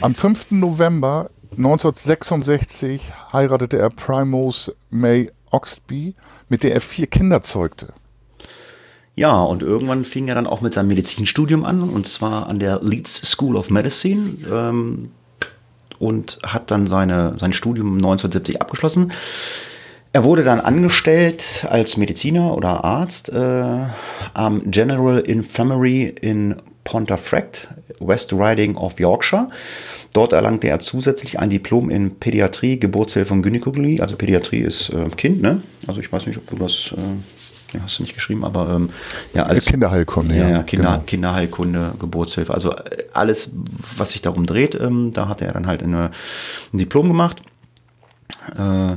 Am 0.00 0.14
5. 0.14 0.50
November 0.50 1.30
1966 1.56 3.00
heiratete 3.32 3.78
er 3.78 3.90
Primrose 3.90 4.74
May 4.90 5.30
Oxby, 5.50 6.14
mit 6.48 6.62
der 6.62 6.74
er 6.74 6.80
vier 6.80 7.06
Kinder 7.06 7.40
zeugte. 7.40 7.88
Ja, 9.14 9.40
und 9.40 9.62
irgendwann 9.62 10.04
fing 10.04 10.28
er 10.28 10.34
dann 10.34 10.46
auch 10.46 10.60
mit 10.60 10.74
seinem 10.74 10.88
Medizinstudium 10.88 11.64
an, 11.64 11.82
und 11.82 12.06
zwar 12.06 12.46
an 12.46 12.58
der 12.58 12.80
Leeds 12.82 13.30
School 13.30 13.56
of 13.56 13.70
Medicine. 13.70 14.36
Ähm, 14.52 15.10
und 15.98 16.38
hat 16.44 16.70
dann 16.70 16.86
seine, 16.86 17.34
sein 17.38 17.52
Studium 17.52 17.94
1970 17.96 18.60
abgeschlossen. 18.62 19.12
Er 20.18 20.24
wurde 20.24 20.42
dann 20.42 20.58
angestellt 20.58 21.64
als 21.70 21.96
Mediziner 21.96 22.56
oder 22.56 22.82
Arzt 22.82 23.28
äh, 23.28 23.62
am 24.34 24.68
General 24.68 25.20
Infirmary 25.20 26.12
in 26.20 26.56
Pontefract, 26.82 27.68
West 28.00 28.32
Riding 28.32 28.74
of 28.74 28.98
Yorkshire. 28.98 29.46
Dort 30.12 30.32
erlangte 30.32 30.66
er 30.66 30.80
zusätzlich 30.80 31.38
ein 31.38 31.50
Diplom 31.50 31.88
in 31.88 32.18
Pädiatrie, 32.18 32.80
Geburtshilfe 32.80 33.32
und 33.32 33.42
Gynäkologie. 33.42 34.00
Also 34.00 34.16
Pädiatrie 34.16 34.58
ist 34.58 34.90
äh, 34.90 35.08
Kind, 35.10 35.40
ne? 35.40 35.62
Also 35.86 36.00
ich 36.00 36.12
weiß 36.12 36.26
nicht, 36.26 36.38
ob 36.38 36.50
du 36.50 36.56
das 36.56 36.92
äh, 36.96 37.76
ja, 37.76 37.82
hast 37.84 38.00
du 38.00 38.02
nicht 38.02 38.14
geschrieben, 38.14 38.44
aber 38.44 38.70
ähm, 38.70 38.90
ja, 39.34 39.44
also, 39.44 39.62
Kinderheilkunde. 39.70 40.34
Ja, 40.34 40.48
ja 40.48 40.62
Kinder, 40.64 40.94
genau. 40.94 41.04
Kinderheilkunde, 41.06 41.92
Geburtshilfe, 42.00 42.52
also 42.52 42.72
äh, 42.72 43.04
alles, 43.12 43.52
was 43.96 44.10
sich 44.10 44.20
darum 44.20 44.46
dreht, 44.46 44.74
ähm, 44.74 45.12
da 45.12 45.28
hat 45.28 45.42
er 45.42 45.52
dann 45.52 45.68
halt 45.68 45.84
eine, 45.84 46.10
ein 46.72 46.78
Diplom 46.78 47.06
gemacht. 47.06 47.40
Äh, 48.56 48.96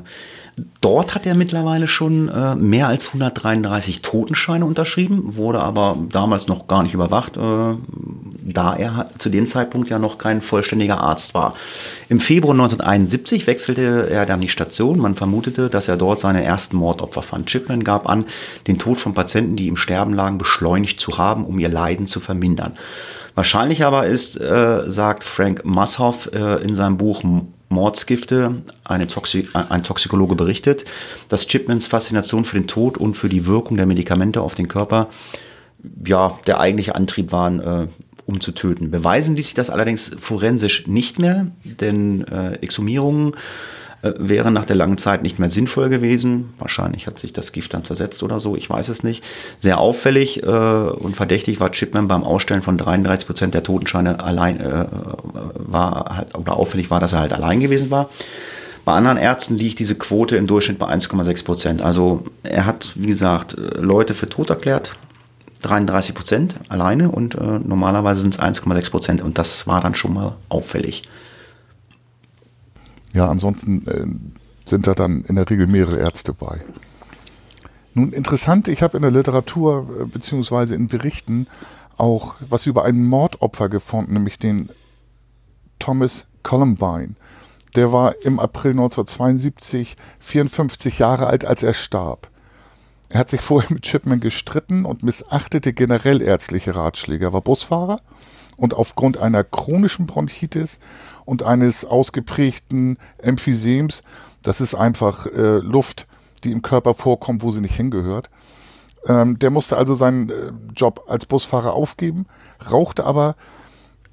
Dort 0.82 1.16
hat 1.16 1.26
er 1.26 1.36
mittlerweile 1.36 1.88
schon 1.88 2.28
äh, 2.30 2.56
mehr 2.56 2.88
als 2.88 3.08
133 3.08 4.02
Totenscheine 4.02 4.66
unterschrieben, 4.66 5.36
wurde 5.36 5.60
aber 5.60 5.98
damals 6.10 6.48
noch 6.48 6.68
gar 6.68 6.84
nicht 6.84 6.94
überwacht, 6.94 7.38
äh, 7.38 7.76
da 8.44 8.76
er 8.76 9.10
zu 9.18 9.30
dem 9.30 9.48
Zeitpunkt 9.48 9.90
ja 9.90 10.00
noch 10.00 10.18
kein 10.18 10.42
vollständiger 10.42 11.00
Arzt 11.00 11.34
war. 11.34 11.56
Im 12.10 12.20
Februar 12.20 12.54
1971 12.54 13.48
wechselte 13.48 14.10
er 14.10 14.26
dann 14.26 14.42
die 14.42 14.50
Station. 14.50 15.00
Man 15.00 15.16
vermutete, 15.16 15.70
dass 15.70 15.88
er 15.88 15.98
dort 15.98 16.20
seine 16.20 16.44
ersten 16.44 16.78
Mordopfer 16.78 17.22
fand. 17.22 17.48
Chipman 17.48 17.84
gab 17.84 18.10
an, 18.10 18.26
den 18.68 18.78
Tod 18.78 19.00
von 19.00 19.14
Patienten, 19.14 19.56
die 19.56 19.68
im 19.68 19.78
Sterben 19.78 20.14
lagen, 20.14 20.38
beschleunigt 20.38 21.00
zu 21.00 21.18
haben, 21.18 21.46
um 21.46 21.60
ihr 21.60 21.70
Leiden 21.70 22.08
zu 22.08 22.20
vermindern. 22.20 22.74
Wahrscheinlich 23.36 23.86
aber 23.86 24.08
ist, 24.08 24.40
äh, 24.40 24.90
sagt 24.90 25.24
Frank 25.24 25.64
Massoff 25.64 26.30
äh, 26.34 26.62
in 26.64 26.76
seinem 26.76 26.98
Buch 26.98 27.24
Mordsgifte, 27.72 28.62
Toxi 29.08 29.48
ein 29.54 29.84
Toxikologe 29.84 30.36
berichtet, 30.36 30.86
dass 31.30 31.48
Chipmans 31.48 31.88
Faszination 31.88 32.46
für 32.46 32.58
den 32.58 32.68
Tod 32.68 32.98
und 32.98 33.16
für 33.16 33.30
die 33.30 33.46
Wirkung 33.46 33.78
der 33.78 33.86
Medikamente 33.86 34.42
auf 34.42 34.56
den 34.56 34.68
Körper 34.68 35.10
ja 36.06 36.40
der 36.46 36.60
eigentliche 36.60 36.96
Antrieb 36.96 37.32
waren, 37.32 37.60
äh, 37.60 37.88
um 38.26 38.40
zu 38.42 38.52
töten. 38.52 38.92
Beweisen 38.92 39.36
ließ 39.36 39.46
sich 39.46 39.56
das 39.56 39.70
allerdings 39.70 40.12
forensisch 40.20 40.88
nicht 40.88 41.20
mehr, 41.20 41.48
denn 41.64 42.26
äh, 42.28 42.54
Exhumierungen 42.62 43.36
äh, 44.02 44.14
wäre 44.18 44.52
nach 44.52 44.66
der 44.66 44.76
langen 44.76 44.98
Zeit 44.98 45.24
nicht 45.24 45.40
mehr 45.40 45.50
sinnvoll 45.50 45.90
gewesen. 45.90 46.54
Wahrscheinlich 46.58 47.08
hat 47.08 47.20
sich 47.20 47.34
das 47.34 47.52
Gift 47.52 47.74
dann 47.74 47.86
zersetzt 47.86 48.24
oder 48.24 48.40
so, 48.40 48.56
ich 48.56 48.70
weiß 48.70 48.90
es 48.90 49.04
nicht. 49.04 49.24
Sehr 49.60 49.80
auffällig 49.80 50.44
äh, 50.44 50.46
und 50.46 51.16
verdächtig 51.16 51.60
war 51.60 51.72
Chipman 51.72 52.08
beim 52.08 52.24
Ausstellen 52.24 52.62
von 52.62 52.78
33 52.78 53.28
Prozent 53.28 53.54
der 53.54 53.64
Totenscheine 53.64 54.24
allein, 54.24 54.60
äh, 54.60 54.86
war 55.56 56.18
halt, 56.18 56.38
oder 56.38 56.58
auffällig 56.58 56.90
war, 56.90 57.00
dass 57.00 57.14
er 57.14 57.20
halt 57.20 57.34
allein 57.34 57.60
gewesen 57.60 57.92
war. 57.92 58.10
Bei 58.84 58.94
anderen 58.94 59.18
Ärzten 59.18 59.58
liegt 59.58 59.78
diese 59.78 59.96
Quote 59.96 60.38
im 60.38 60.48
Durchschnitt 60.48 60.80
bei 60.80 60.88
1,6 60.88 61.46
Prozent. 61.46 61.82
Also 61.84 62.24
er 62.42 62.66
hat, 62.66 62.94
wie 62.96 63.08
gesagt, 63.08 63.56
Leute 63.58 64.16
für 64.16 64.28
tot 64.28 64.50
erklärt, 64.50 64.96
33 65.62 66.16
Prozent 66.16 66.56
alleine 66.70 67.12
und 67.12 67.36
äh, 67.36 67.60
normalerweise 67.64 68.22
sind 68.22 68.34
es 68.34 68.42
1,6 68.42 68.90
Prozent 68.90 69.22
und 69.22 69.38
das 69.38 69.68
war 69.68 69.82
dann 69.82 69.96
schon 69.96 70.14
mal 70.14 70.36
auffällig. 70.50 71.04
Ja, 73.14 73.30
ansonsten 73.30 73.88
äh, 73.88 74.70
sind 74.70 74.88
da 74.88 74.94
dann 74.94 75.24
in 75.28 75.36
der 75.36 75.50
Regel 75.50 75.68
mehrere 75.68 76.00
Ärzte 76.00 76.34
bei. 76.34 76.64
Nun 77.94 78.14
interessant, 78.14 78.68
ich 78.68 78.82
habe 78.84 78.98
in 78.98 79.02
der 79.02 79.12
Literatur 79.12 79.88
äh, 80.00 80.06
beziehungsweise 80.06 80.76
in 80.76 80.88
Berichten 80.88 81.48
auch 81.98 82.36
was 82.40 82.66
über 82.66 82.86
einen 82.86 83.08
Mordopfer 83.08 83.70
gefunden, 83.70 84.14
nämlich 84.14 84.40
den 84.40 84.70
Thomas 85.78 86.26
Columbine. 86.44 87.16
Der 87.76 87.92
war 87.92 88.16
im 88.24 88.40
April 88.40 88.72
1972 88.72 89.96
54 90.20 91.00
Jahre 91.00 91.28
alt, 91.28 91.46
als 91.46 91.64
er 91.64 91.74
starb. 91.74 92.30
Er 93.10 93.20
hat 93.20 93.30
sich 93.30 93.42
vorher 93.42 93.72
mit 93.74 93.84
Chipman 93.84 94.20
gestritten 94.20 94.86
und 94.86 95.04
missachtete 95.04 95.74
generell 95.74 96.22
ärztliche 96.22 96.76
Ratschläge. 96.76 97.26
Er 97.26 97.34
war 97.34 97.42
Busfahrer 97.42 98.00
und 98.56 98.74
aufgrund 98.74 99.18
einer 99.18 99.44
chronischen 99.44 100.08
Bronchitis 100.08 100.80
und 101.32 101.44
eines 101.44 101.86
ausgeprägten 101.86 102.98
Emphysems, 103.18 104.04
das 104.44 104.60
ist 104.60 104.76
einfach 104.76 105.28
äh, 105.28 105.60
Luft, 105.60 106.06
die 106.44 106.52
im 106.52 106.62
Körper 106.62 106.94
vorkommt, 106.94 107.42
wo 107.42 107.52
sie 107.52 107.62
nicht 107.62 107.74
hingehört. 107.74 108.30
Ähm, 109.08 109.40
der 109.40 109.50
musste 109.50 109.78
also 109.78 109.96
seinen 109.96 110.30
äh, 110.30 110.52
Job 110.76 111.06
als 111.08 111.26
Busfahrer 111.26 111.72
aufgeben, 111.72 112.26
rauchte 112.70 113.06
aber 113.06 113.36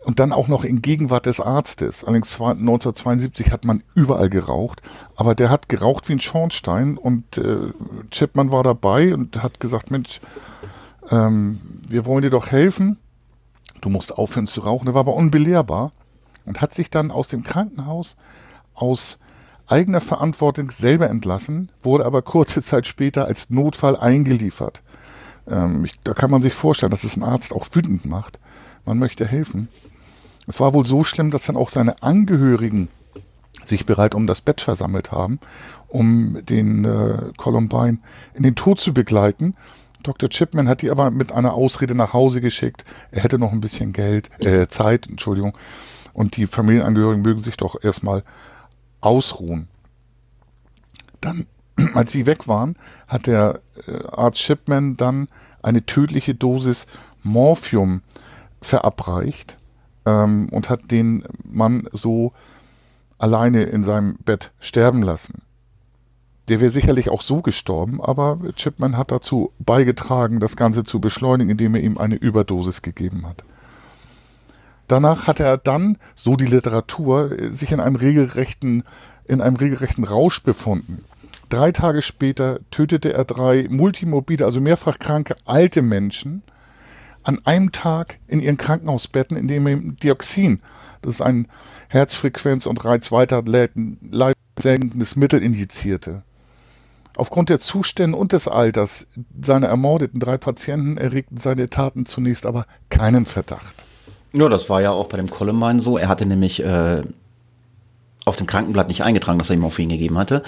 und 0.05 0.21
dann 0.21 0.33
auch 0.33 0.47
noch 0.47 0.63
in 0.63 0.81
Gegenwart 0.81 1.27
des 1.27 1.41
Arztes. 1.41 2.05
Allerdings 2.05 2.41
1972 2.41 3.51
hat 3.51 3.65
man 3.65 3.83
überall 3.97 4.31
geraucht, 4.31 4.81
aber 5.17 5.35
der 5.35 5.51
hat 5.51 5.69
geraucht 5.69 6.09
wie 6.09 6.13
ein 6.13 6.21
Schornstein 6.21 6.97
und 6.97 7.37
äh, 7.37 7.73
Chipman 8.13 8.53
war 8.53 8.63
dabei 8.63 9.13
und 9.13 9.43
hat 9.43 9.59
gesagt, 9.59 9.91
Mensch, 9.91 10.21
ähm, 11.11 11.59
wir 11.89 12.07
wollen 12.07 12.23
dir 12.23 12.31
doch 12.31 12.53
helfen 12.53 13.01
du 13.81 13.89
musst 13.89 14.17
aufhören 14.17 14.47
zu 14.47 14.61
rauchen. 14.63 14.89
Er 14.89 14.95
war 14.95 15.01
aber 15.01 15.15
unbelehrbar 15.15 15.93
und 16.49 16.61
hat 16.61 16.75
sich 16.75 16.91
dann 16.91 17.11
aus 17.11 17.29
dem 17.29 17.45
Krankenhaus 17.45 18.17
aus 18.75 19.19
eigener 19.67 20.01
Verantwortung 20.01 20.71
selber 20.71 21.11
entlassen, 21.11 21.71
wurde 21.83 22.07
aber 22.07 22.23
kurze 22.23 22.63
Zeit 22.65 22.87
später 22.87 23.27
als 23.27 23.51
Notfall 23.51 23.97
eingeliefert. 23.97 24.83
Ähm, 25.49 25.85
ich, 25.85 26.01
da 26.03 26.15
kann 26.15 26.31
man 26.31 26.43
sich 26.43 26.55
vorstellen, 26.55 26.91
dass 26.91 27.05
es 27.05 27.17
ein 27.17 27.23
Arzt 27.23 27.53
auch 27.53 27.67
wütend 27.73 28.07
macht. 28.07 28.39
Man 28.85 28.99
möchte 28.99 29.27
helfen. 29.27 29.69
Es 30.47 30.61
war 30.61 30.73
wohl 30.73 30.87
so 30.87 31.05
schlimm, 31.05 31.31
dass 31.31 31.45
dann 31.45 31.57
auch 31.57 31.69
seine 31.69 32.03
Angehörigen 32.03 32.89
sich 33.63 33.85
bereit 33.85 34.15
um 34.15 34.27
das 34.27 34.41
Bett 34.41 34.63
versammelt 34.63 35.13
haben, 35.13 35.41
um 35.89 36.39
den 36.43 36.85
äh, 36.85 37.33
Columbine 37.37 37.99
in 38.35 38.43
den 38.43 38.55
Tod 38.55 38.81
zu 38.81 38.95
begleiten. 38.95 39.55
Dr. 40.03 40.31
Chipman 40.31 40.69
hat 40.69 40.81
die 40.81 40.91
aber 40.91 41.11
mit 41.11 41.33
einer 41.33 41.53
Ausrede 41.53 41.95
nach 41.95 42.13
Hause 42.15 42.41
geschickt. 42.41 42.85
Er 43.11 43.25
hätte 43.25 43.39
noch 43.39 43.53
ein 43.53 43.61
bisschen 43.61 43.93
Geld, 43.93 44.31
äh, 44.41 44.69
Zeit, 44.69 45.07
Entschuldigung. 45.09 45.53
Und 46.19 46.37
die 46.37 46.49
Familienangehörigen 46.49 47.23
mögen 47.23 47.39
sich 47.39 47.57
doch 47.57 47.77
erstmal 47.81 48.25
ausruhen. 49.01 49.69
Dann, 51.21 51.47
als 51.95 52.11
sie 52.11 52.27
weg 52.27 52.49
waren, 52.49 52.75
hat 53.07 53.29
der 53.29 53.61
äh, 53.87 54.05
Arzt 54.09 54.41
Chipman 54.41 54.97
dann 54.97 55.29
eine 55.63 55.87
tödliche 55.87 56.35
Dosis 56.35 56.87
Morphium 57.23 58.03
verabreicht 58.61 59.59
ähm, 60.07 60.49
und 60.51 60.71
hat 60.71 60.91
den 60.91 61.23
Mann 61.45 61.89
so 61.93 62.33
alleine 63.19 63.63
in 63.63 63.85
seinem 63.85 64.17
Bett 64.17 64.51
sterben 64.59 65.05
lassen. 65.05 65.43
Der 66.49 66.61
wäre 66.61 66.73
sicherlich 66.73 67.11
auch 67.11 67.23
so 67.23 67.43
gestorben, 67.43 68.03
aber 68.03 68.41
Chipman 68.57 68.97
hat 68.97 69.13
dazu 69.13 69.53
beigetragen, 69.61 70.41
das 70.41 70.57
Ganze 70.57 70.83
zu 70.83 70.99
beschleunigen, 71.01 71.51
indem 71.53 71.77
er 71.77 71.83
ihm 71.83 71.97
eine 71.97 72.17
Überdosis 72.17 72.83
gegeben 72.83 73.25
hat. 73.25 73.45
Danach 74.89 75.27
hat 75.27 75.39
er 75.39 75.59
dann, 75.59 75.99
so 76.15 76.37
die 76.37 76.47
Literatur, 76.47 77.31
sich 77.53 77.73
in 77.73 77.81
einem 77.81 77.97
regelrechten, 77.97 78.85
in 79.27 79.43
einem 79.43 79.57
regelrechten 79.57 80.05
Rausch 80.05 80.43
befunden. 80.43 81.05
Drei 81.51 81.73
Tage 81.73 82.03
später 82.03 82.61
tötete 82.71 83.13
er 83.13 83.25
drei 83.25 83.67
multimorbide, 83.71 84.45
also 84.45 84.61
mehrfach 84.61 84.99
kranke 84.99 85.37
alte 85.45 85.83
Menschen 85.83 86.43
an 87.23 87.41
einem 87.45 87.73
Tag 87.73 88.19
in 88.27 88.41
ihren 88.41 88.57
Krankenhausbetten, 88.57 89.37
indem 89.37 89.67
er 89.67 89.77
Dioxin, 89.77 90.61
das 91.03 91.17
ist 91.17 91.23
ein 91.23 91.49
Herzfrequenz- 91.89 92.67
und 92.67 92.85
Reizweitersenkendes 92.85 95.17
Mittel, 95.17 95.43
injizierte. 95.43 96.23
Aufgrund 97.17 97.51
der 97.51 97.61
Zustände 97.61 98.17
und 98.17 98.33
des 98.33 98.49
Alters 98.49 99.07
seiner 99.41 99.69
ermordeten 99.69 100.21
drei 100.21 100.39
Patienten 100.39 100.97
erregten 100.97 101.39
seine 101.39 101.69
Taten 101.69 102.07
zunächst 102.07 102.47
aber 102.47 102.65
keinen 102.91 103.27
Verdacht. 103.27 103.85
Ja, 104.33 104.49
das 104.49 104.69
war 104.69 104.83
ja 104.83 104.91
auch 104.91 105.09
bei 105.09 105.17
dem 105.17 105.31
Columbine 105.31 105.81
so. 105.81 105.99
Er 105.99 106.09
hatte 106.09 106.27
nämlich 106.27 106.63
äh, 106.63 107.03
auf 108.25 108.37
dem 108.37 108.47
Krankenblatt 108.47 108.89
nicht 108.89 109.03
eingetragen, 109.03 109.39
dass 109.39 109.51
er 109.51 109.55
ihm 109.55 109.61
Morphin 109.61 109.89
gegeben 109.89 110.19
hatte. 110.19 110.43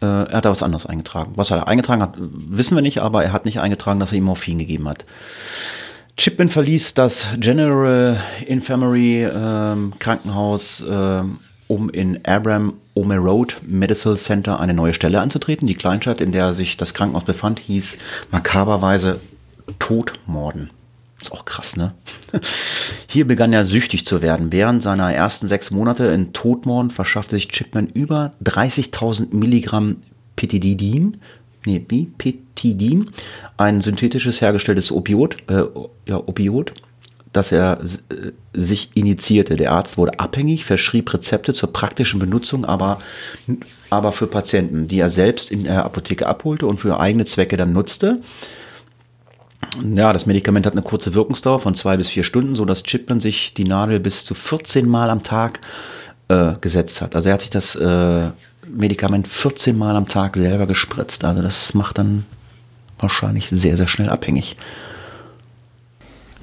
Äh, 0.00 0.06
er 0.06 0.32
hat 0.32 0.44
da 0.44 0.50
was 0.50 0.62
anderes 0.62 0.86
eingetragen. 0.86 1.32
Was 1.34 1.50
er 1.50 1.66
eingetragen 1.66 2.02
hat, 2.02 2.14
wissen 2.16 2.76
wir 2.76 2.82
nicht, 2.82 3.00
aber 3.00 3.24
er 3.24 3.32
hat 3.32 3.44
nicht 3.44 3.60
eingetragen, 3.60 3.98
dass 3.98 4.12
er 4.12 4.18
ihm 4.18 4.24
Morphin 4.24 4.58
gegeben 4.58 4.88
hat. 4.88 5.04
Chipman 6.16 6.48
verließ 6.48 6.94
das 6.94 7.26
General 7.38 8.20
Infirmary 8.46 9.24
äh, 9.24 9.76
Krankenhaus, 9.98 10.82
um 11.68 11.90
in 11.90 12.24
Abram 12.24 12.74
Ome 12.94 13.18
Road 13.18 13.58
Medical 13.62 14.16
Center 14.16 14.58
eine 14.58 14.74
neue 14.74 14.94
Stelle 14.94 15.20
anzutreten. 15.20 15.68
Die 15.68 15.74
Kleinstadt, 15.74 16.20
in 16.20 16.32
der 16.32 16.54
sich 16.54 16.76
das 16.76 16.94
Krankenhaus 16.94 17.24
befand, 17.24 17.60
hieß 17.60 17.98
makaberweise 18.32 19.20
Todmorden. 19.78 20.70
Ist 21.20 21.32
auch 21.32 21.44
krass, 21.44 21.76
ne? 21.76 21.94
Hier 23.08 23.26
begann 23.26 23.52
er 23.52 23.64
süchtig 23.64 24.06
zu 24.06 24.22
werden. 24.22 24.52
Während 24.52 24.82
seiner 24.82 25.12
ersten 25.12 25.48
sechs 25.48 25.70
Monate 25.70 26.06
in 26.06 26.32
Todmorden 26.32 26.90
verschaffte 26.90 27.36
sich 27.36 27.48
Chipman 27.48 27.88
über 27.88 28.34
30.000 28.44 29.34
Milligramm 29.34 29.96
Petidin, 30.36 31.16
nee, 31.66 31.84
wie? 31.88 32.06
Petidin, 32.18 33.10
ein 33.56 33.80
synthetisches 33.80 34.40
hergestelltes 34.40 34.92
Opiot, 34.92 35.36
äh, 35.48 35.64
ja, 36.06 36.16
Opiot, 36.16 36.72
das 37.32 37.50
er 37.50 37.80
äh, 37.80 38.32
sich 38.52 38.90
initiierte. 38.94 39.56
Der 39.56 39.72
Arzt 39.72 39.98
wurde 39.98 40.20
abhängig, 40.20 40.64
verschrieb 40.64 41.12
Rezepte 41.12 41.52
zur 41.52 41.72
praktischen 41.72 42.20
Benutzung, 42.20 42.64
aber, 42.64 43.00
aber 43.90 44.12
für 44.12 44.28
Patienten, 44.28 44.86
die 44.86 45.00
er 45.00 45.10
selbst 45.10 45.50
in 45.50 45.64
der 45.64 45.84
Apotheke 45.84 46.26
abholte 46.26 46.66
und 46.66 46.78
für 46.78 47.00
eigene 47.00 47.24
Zwecke 47.24 47.56
dann 47.56 47.72
nutzte. 47.72 48.20
Ja, 49.94 50.12
das 50.12 50.26
Medikament 50.26 50.66
hat 50.66 50.72
eine 50.72 50.82
kurze 50.82 51.14
Wirkungsdauer 51.14 51.60
von 51.60 51.74
zwei 51.74 51.96
bis 51.96 52.08
vier 52.08 52.24
Stunden, 52.24 52.54
so 52.54 52.64
dass 52.64 52.82
Chipman 52.82 53.20
sich 53.20 53.54
die 53.54 53.64
Nadel 53.64 54.00
bis 54.00 54.24
zu 54.24 54.34
14 54.34 54.88
Mal 54.88 55.10
am 55.10 55.22
Tag 55.22 55.60
äh, 56.28 56.52
gesetzt 56.60 57.00
hat. 57.00 57.16
Also 57.16 57.28
er 57.28 57.34
hat 57.34 57.40
sich 57.40 57.50
das 57.50 57.74
äh, 57.74 58.30
Medikament 58.66 59.26
14 59.26 59.76
Mal 59.76 59.96
am 59.96 60.08
Tag 60.08 60.36
selber 60.36 60.66
gespritzt. 60.66 61.24
Also 61.24 61.42
das 61.42 61.74
macht 61.74 61.98
dann 61.98 62.24
wahrscheinlich 62.98 63.48
sehr, 63.48 63.76
sehr 63.76 63.88
schnell 63.88 64.10
abhängig. 64.10 64.56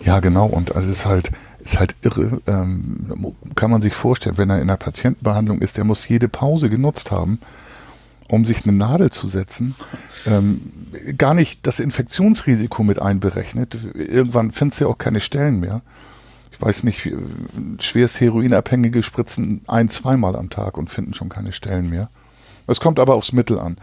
Ja, 0.04 0.20
genau. 0.20 0.46
Und 0.46 0.76
also 0.76 0.90
es 0.90 0.98
ist 0.98 1.06
halt, 1.06 1.32
ist 1.60 1.80
halt 1.80 1.96
irre. 2.04 2.42
Ähm, 2.48 3.36
kann 3.56 3.72
man 3.72 3.82
sich 3.82 3.94
vorstellen, 3.94 4.38
wenn 4.38 4.50
er 4.50 4.58
in 4.58 4.64
einer 4.64 4.78
Patientenbehandlung 4.78 5.60
ist, 5.60 5.78
der 5.78 5.84
muss 5.84 6.08
jede 6.08 6.28
Pause 6.28 6.70
genutzt 6.70 7.12
haben, 7.12 7.40
um 8.30 8.46
sich 8.46 8.66
eine 8.66 8.76
Nadel 8.76 9.12
zu 9.12 9.28
setzen, 9.28 9.76
ähm, 10.26 10.62
gar 11.18 11.34
nicht 11.34 11.66
das 11.68 11.80
Infektionsrisiko 11.80 12.84
mit 12.84 13.00
einberechnet. 13.00 13.78
Irgendwann 13.94 14.52
findest 14.52 14.82
du 14.82 14.86
ja 14.86 14.92
auch 14.92 14.98
keine 14.98 15.20
Stellen 15.20 15.60
mehr. 15.60 15.82
Ich 16.52 16.62
weiß 16.62 16.84
nicht, 16.84 17.12
schwerst 17.80 18.22
Heroinabhängige 18.22 19.04
spritzen 19.04 19.62
ein-, 19.68 19.90
zweimal 19.90 20.36
am 20.36 20.50
Tag 20.50 20.78
und 20.78 20.90
finden 20.90 21.14
schon 21.14 21.30
keine 21.30 21.52
Stellen 21.52 21.90
mehr. 21.90 22.10
Es 22.68 22.80
kommt 22.80 23.00
aber 23.00 23.16
aufs 23.16 23.34
Mittel 23.34 23.60
an. 23.60 23.78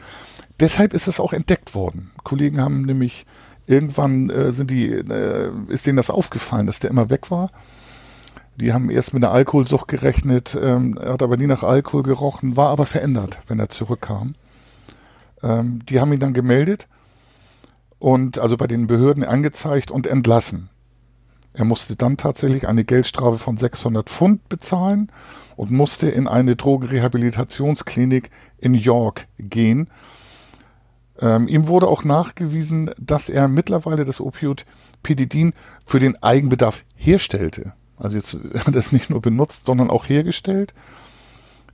Deshalb 0.58 0.94
ist 0.94 1.06
es 1.06 1.20
auch 1.20 1.32
entdeckt 1.32 1.74
worden. 1.74 2.10
Kollegen 2.24 2.60
haben 2.60 2.82
nämlich 2.82 3.26
irgendwann 3.66 4.30
äh, 4.30 4.52
sind 4.52 4.70
die, 4.70 4.88
äh, 4.88 5.50
ist 5.68 5.86
denen 5.86 5.96
das 5.96 6.10
aufgefallen, 6.10 6.66
dass 6.66 6.80
der 6.80 6.90
immer 6.90 7.10
weg 7.10 7.30
war. 7.30 7.50
Die 8.56 8.72
haben 8.72 8.90
erst 8.90 9.14
mit 9.14 9.24
einer 9.24 9.32
Alkoholsucht 9.32 9.88
gerechnet, 9.88 10.56
ähm, 10.60 10.98
hat 11.02 11.22
aber 11.22 11.36
nie 11.36 11.46
nach 11.46 11.62
Alkohol 11.62 12.02
gerochen, 12.02 12.56
war 12.56 12.68
aber 12.68 12.86
verändert, 12.86 13.38
wenn 13.46 13.58
er 13.58 13.70
zurückkam. 13.70 14.34
Ähm, 15.42 15.80
die 15.86 16.00
haben 16.00 16.12
ihn 16.12 16.20
dann 16.20 16.34
gemeldet 16.34 16.86
und 17.98 18.38
also 18.38 18.56
bei 18.56 18.66
den 18.66 18.86
Behörden 18.86 19.24
angezeigt 19.24 19.90
und 19.90 20.06
entlassen. 20.06 20.68
Er 21.54 21.64
musste 21.64 21.96
dann 21.96 22.16
tatsächlich 22.16 22.66
eine 22.66 22.84
Geldstrafe 22.84 23.38
von 23.38 23.56
600 23.56 24.08
Pfund 24.08 24.48
bezahlen 24.48 25.10
und 25.56 25.70
musste 25.70 26.08
in 26.08 26.26
eine 26.26 26.56
Drogenrehabilitationsklinik 26.56 28.30
in 28.58 28.74
York 28.74 29.26
gehen. 29.38 29.88
Ähm, 31.20 31.46
ihm 31.48 31.68
wurde 31.68 31.88
auch 31.88 32.04
nachgewiesen, 32.04 32.90
dass 32.98 33.28
er 33.28 33.48
mittlerweile 33.48 34.04
das 34.04 34.20
Opioid 34.20 34.64
Pedidin 35.02 35.52
für 35.84 36.00
den 36.00 36.20
Eigenbedarf 36.22 36.84
herstellte. 36.94 37.74
Also 38.02 38.16
jetzt 38.16 38.34
hat 38.66 38.74
er 38.74 38.80
es 38.80 38.92
nicht 38.92 39.10
nur 39.10 39.22
benutzt, 39.22 39.66
sondern 39.66 39.90
auch 39.90 40.08
hergestellt. 40.08 40.74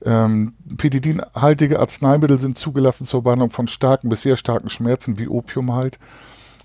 Ähm, 0.05 0.55
Petidinhaltige 0.77 1.81
Arzneimittel 1.81 2.39
sind 2.41 2.57
zugelassen 2.57 3.07
zur 3.07 3.25
Behandlung 3.25 3.51
von 3.51 3.67
starken 3.67 4.09
bis 4.09 4.23
sehr 4.23 4.37
starken 4.37 4.69
Schmerzen 4.69 5.19
wie 5.19 5.27
Opium 5.27 5.73
halt 5.73 5.99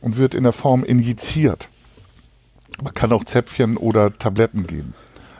und 0.02 0.18
wird 0.18 0.36
in 0.36 0.44
der 0.44 0.52
Form 0.52 0.84
injiziert. 0.84 1.70
Man 2.84 2.94
kann 2.94 3.12
auch 3.12 3.24
Zäpfchen 3.24 3.78
oder 3.78 4.16
Tabletten 4.18 4.68
geben. 4.68 4.94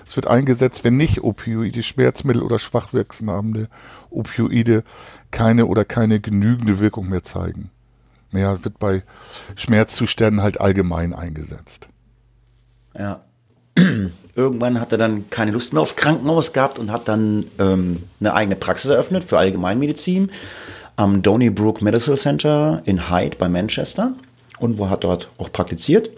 Es 0.06 0.16
wird 0.16 0.28
eingesetzt, 0.28 0.84
wenn 0.84 0.98
nicht 0.98 1.24
Opioide, 1.24 1.84
Schmerzmittel 1.84 2.42
oder 2.42 2.60
schwach 2.60 2.94
wirkende 2.94 3.68
Opioide 4.10 4.84
keine 5.32 5.66
oder 5.66 5.86
keine 5.86 6.20
genügende 6.20 6.80
Wirkung 6.80 7.10
mehr 7.10 7.24
zeigen. 7.24 7.70
Naja, 8.32 8.64
wird 8.64 8.80
bei 8.80 9.04
Schmerzzuständen 9.56 10.42
halt 10.42 10.60
allgemein 10.60 11.14
eingesetzt. 11.14 11.90
Ja. 12.98 13.24
Irgendwann 14.36 14.80
hat 14.80 14.92
er 14.92 14.98
dann 14.98 15.30
keine 15.30 15.52
Lust 15.52 15.74
mehr 15.74 15.82
auf 15.82 15.96
Krankenhaus 15.96 16.54
gehabt 16.54 16.80
und 16.80 16.92
hat 16.92 17.08
dann 17.08 17.46
ähm, 17.60 18.04
eine 18.20 18.34
eigene 18.34 18.56
Praxis 18.56 18.90
eröffnet 18.90 19.24
für 19.24 19.38
Allgemeinmedizin 19.38 20.32
am 20.96 21.22
Donnybrook 21.22 21.82
Medical 21.82 22.18
Center 22.18 22.82
in 22.86 23.10
Hyde 23.10 23.38
bei 23.38 23.48
Manchester 23.50 24.14
und 24.60 24.78
wo 24.78 24.90
hat 24.90 25.04
dort 25.04 25.30
auch 25.38 25.52
praktiziert. 25.52 26.10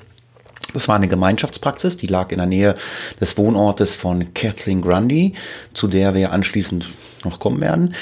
Das 0.73 0.87
war 0.87 0.95
eine 0.95 1.07
Gemeinschaftspraxis, 1.07 1.95
die 1.95 2.07
lag 2.07 2.31
in 2.31 2.37
der 2.37 2.47
Nähe 2.47 2.75
des 3.21 3.37
Wohnortes 3.37 3.95
von 3.95 4.33
Kathleen 4.33 4.81
Grundy, 4.81 5.33
zu 5.73 5.87
der 5.87 6.13
wir 6.13 6.31
anschließend 6.31 6.87
noch 7.23 7.39
kommen 7.39 7.61
werden, 7.61 7.95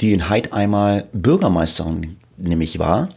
die 0.00 0.12
in 0.12 0.30
Hyde 0.30 0.52
einmal 0.52 1.08
Bürgermeisterin 1.12 2.16
nämlich 2.36 2.78
war. 2.78 3.08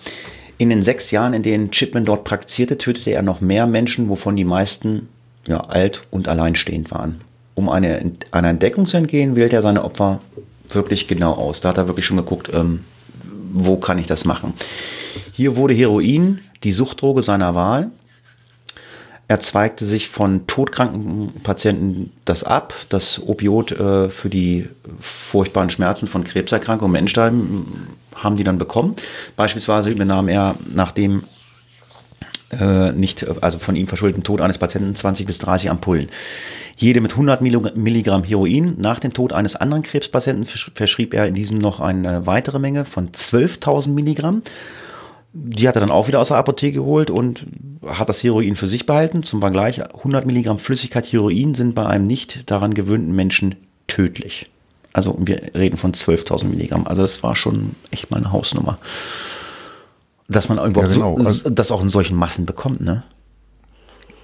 In 0.58 0.70
den 0.70 0.82
sechs 0.82 1.12
Jahren, 1.12 1.34
in 1.34 1.44
denen 1.44 1.72
Chipman 1.72 2.06
dort 2.06 2.24
praktizierte, 2.24 2.78
tötete 2.78 3.12
er 3.12 3.22
noch 3.22 3.42
mehr 3.42 3.68
Menschen, 3.68 4.10
wovon 4.10 4.36
die 4.36 4.46
meisten 4.46 5.10
ja, 5.48 5.62
alt 5.62 6.02
und 6.12 6.28
alleinstehend 6.28 6.92
waren. 6.92 7.22
Um 7.54 7.70
eine, 7.70 8.12
einer 8.32 8.50
Entdeckung 8.50 8.88
zu 8.88 8.98
entgehen, 8.98 9.36
wählt 9.36 9.54
er 9.54 9.62
seine 9.62 9.84
Opfer 9.84 10.20
wirklich 10.70 11.08
genau 11.08 11.34
aus. 11.34 11.62
Da 11.62 11.70
hat 11.70 11.78
er 11.78 11.88
wirklich 11.88 12.06
schon 12.06 12.18
geguckt, 12.18 12.50
ähm, 12.54 12.84
wo 13.54 13.78
kann 13.78 13.98
ich 13.98 14.08
das 14.08 14.26
machen. 14.26 14.54
Hier 15.34 15.56
wurde 15.56 15.74
Heroin 15.74 16.40
die 16.64 16.72
Suchtdroge 16.72 17.22
seiner 17.22 17.56
Wahl. 17.56 17.92
Er 19.28 19.40
zweigte 19.40 19.86
sich 19.86 20.10
von 20.10 20.46
todkranken 20.46 21.42
Patienten 21.42 22.12
das 22.26 22.44
ab. 22.44 22.74
Das 22.90 23.20
Opiot 23.26 23.72
äh, 23.72 24.10
für 24.10 24.30
die 24.30 24.70
furchtbaren 25.00 25.70
Schmerzen 25.70 26.08
von 26.08 26.24
Krebserkrankungen, 26.24 26.92
Menschenstein 26.92 27.66
haben 28.14 28.38
die 28.38 28.44
dann 28.44 28.58
bekommen. 28.58 28.96
Beispielsweise 29.36 29.90
übernahm 29.90 30.28
er, 30.28 30.56
nachdem 30.74 31.24
äh, 32.60 32.92
nicht, 32.92 33.28
also 33.42 33.60
von 33.60 33.76
ihm 33.76 33.88
verschuldeten 33.88 34.24
Tod 34.24 34.42
eines 34.42 34.58
Patienten 34.58 34.96
20 34.96 35.26
bis 35.26 35.38
30 35.40 35.70
Ampullen. 35.70 36.10
Jede 36.78 37.00
mit 37.00 37.12
100 37.12 37.42
Milligramm 37.42 38.24
Heroin. 38.24 38.76
Nach 38.78 39.00
dem 39.00 39.14
Tod 39.14 39.32
eines 39.32 39.56
anderen 39.56 39.84
Krebspatienten 39.84 40.46
verschrieb 40.46 41.14
er 41.14 41.26
in 41.26 41.36
diesem 41.36 41.58
noch 41.58 41.80
eine 41.80 42.28
weitere 42.28 42.60
Menge 42.60 42.84
von 42.84 43.10
12.000 43.12 43.90
Milligramm. 43.90 44.42
Die 45.32 45.68
hat 45.68 45.76
er 45.76 45.82
dann 45.82 45.92
auch 45.92 46.08
wieder 46.08 46.20
aus 46.20 46.30
der 46.30 46.38
Apotheke 46.38 46.80
geholt 46.80 47.10
und 47.10 47.46
hat 47.86 48.10
das 48.10 48.24
Heroin 48.24 48.56
für 48.56 48.68
sich 48.68 48.86
behalten. 48.86 49.24
Zum 49.24 49.42
Vergleich, 49.42 49.82
100 49.84 50.26
Milligramm 50.26 50.60
Flüssigkeit 50.60 51.06
Heroin 51.12 51.56
sind 51.56 51.76
bei 51.76 51.86
einem 51.86 52.08
nicht 52.08 52.50
daran 52.50 52.74
gewöhnten 52.74 53.16
Menschen 53.16 53.56
tödlich. 53.88 54.50
Also 54.92 55.18
wir 55.20 55.54
reden 55.54 55.78
von 55.78 55.94
12.000 55.94 56.46
Milligramm. 56.46 56.88
Also 56.88 57.02
das 57.02 57.22
war 57.22 57.36
schon 57.36 57.76
echt 57.92 58.12
mal 58.12 58.18
eine 58.18 58.32
Hausnummer. 58.32 58.80
Dass 60.28 60.50
man 60.50 60.58
überhaupt 60.58 60.92
ja, 60.92 60.96
genau. 60.96 61.18
so, 61.18 61.26
also, 61.26 61.50
das 61.50 61.72
auch 61.72 61.82
in 61.82 61.90
solchen 61.90 62.16
Massen 62.16 62.46
bekommt, 62.46 62.82
ne? 62.82 63.04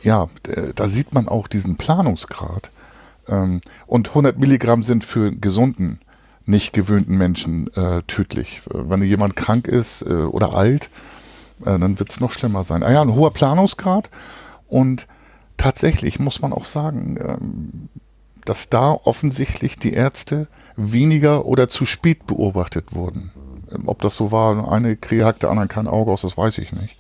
Ja, 0.02 0.30
da 0.76 0.88
sieht 0.88 1.14
man 1.14 1.28
auch 1.28 1.48
diesen 1.48 1.78
Planungsgrad. 1.78 2.72
Ähm, 3.28 3.62
und 3.86 4.10
100 4.10 4.40
Milligramm 4.40 4.84
sind 4.84 5.04
für 5.04 5.32
gesunden 5.32 6.00
nicht 6.46 6.74
gewöhnten 6.74 7.18
Menschen 7.18 7.72
äh, 7.76 8.02
tödlich. 8.04 8.62
Wenn 8.72 9.04
jemand 9.04 9.36
krank 9.36 9.68
ist 9.68 10.02
äh, 10.02 10.14
oder 10.14 10.54
alt, 10.54 10.90
äh, 11.62 11.78
dann 11.78 12.00
wird 12.00 12.12
es 12.12 12.20
noch 12.20 12.32
schlimmer 12.32 12.64
sein. 12.64 12.84
Ah 12.84 12.92
ja, 12.92 13.02
ein 13.02 13.14
hoher 13.14 13.32
Planungsgrad 13.32 14.10
und 14.68 15.08
tatsächlich 15.58 16.20
muss 16.20 16.42
man 16.42 16.54
auch 16.54 16.66
sagen, 16.66 17.18
ähm, 17.20 17.90
dass 18.46 18.70
da 18.70 18.92
offensichtlich 18.92 19.78
die 19.78 19.94
Ärzte 19.94 20.48
weniger 20.76 21.46
oder 21.46 21.68
zu 21.68 21.86
spät 21.86 22.26
beobachtet 22.26 22.96
wurden. 22.96 23.32
Ob 23.86 24.02
das 24.02 24.16
so 24.16 24.32
war, 24.32 24.72
eine 24.72 24.96
Krähe 24.96 25.26
hackte 25.26 25.50
anderen 25.50 25.70
kein 25.70 25.88
Auge 25.88 26.12
aus, 26.12 26.22
das 26.22 26.38
weiß 26.38 26.58
ich 26.58 26.74
nicht. 26.74 26.98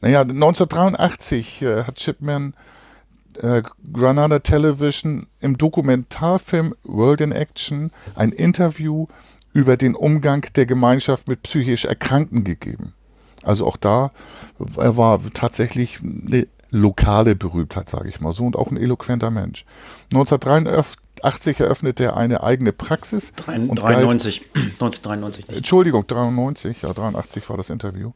Naja, 0.00 0.20
1983 0.20 1.62
äh, 1.62 1.84
hat 1.84 1.96
Chipman 1.96 2.54
äh, 3.42 3.62
Granada 3.92 4.38
Television 4.38 5.26
im 5.40 5.58
Dokumentarfilm 5.58 6.74
World 6.84 7.20
in 7.20 7.32
Action 7.32 7.90
ein 8.14 8.30
Interview 8.30 9.06
über 9.52 9.76
den 9.76 9.94
Umgang 9.94 10.46
der 10.54 10.66
Gemeinschaft 10.66 11.28
mit 11.28 11.42
psychisch 11.42 11.86
Erkrankten 11.86 12.44
gegeben. 12.44 12.92
Also 13.42 13.66
auch 13.66 13.76
da, 13.76 14.10
er 14.76 14.96
war 14.96 15.20
tatsächlich 15.32 16.00
eine 16.02 16.46
lokale 16.70 17.36
Berühmtheit, 17.36 17.88
sage 17.88 18.08
ich 18.08 18.20
mal 18.20 18.32
so, 18.32 18.44
und 18.44 18.56
auch 18.56 18.70
ein 18.70 18.76
eloquenter 18.76 19.30
Mensch. 19.30 19.64
1983 20.12 20.96
eröffnete 21.24 22.04
er 22.04 22.16
eine 22.16 22.42
eigene 22.42 22.72
Praxis. 22.72 23.32
93, 23.36 24.42
1993 24.54 25.48
nicht. 25.48 25.56
Entschuldigung, 25.56 26.06
93, 26.06 26.82
ja, 26.82 26.92
83 26.92 27.48
war 27.48 27.56
das 27.56 27.70
Interview. 27.70 28.12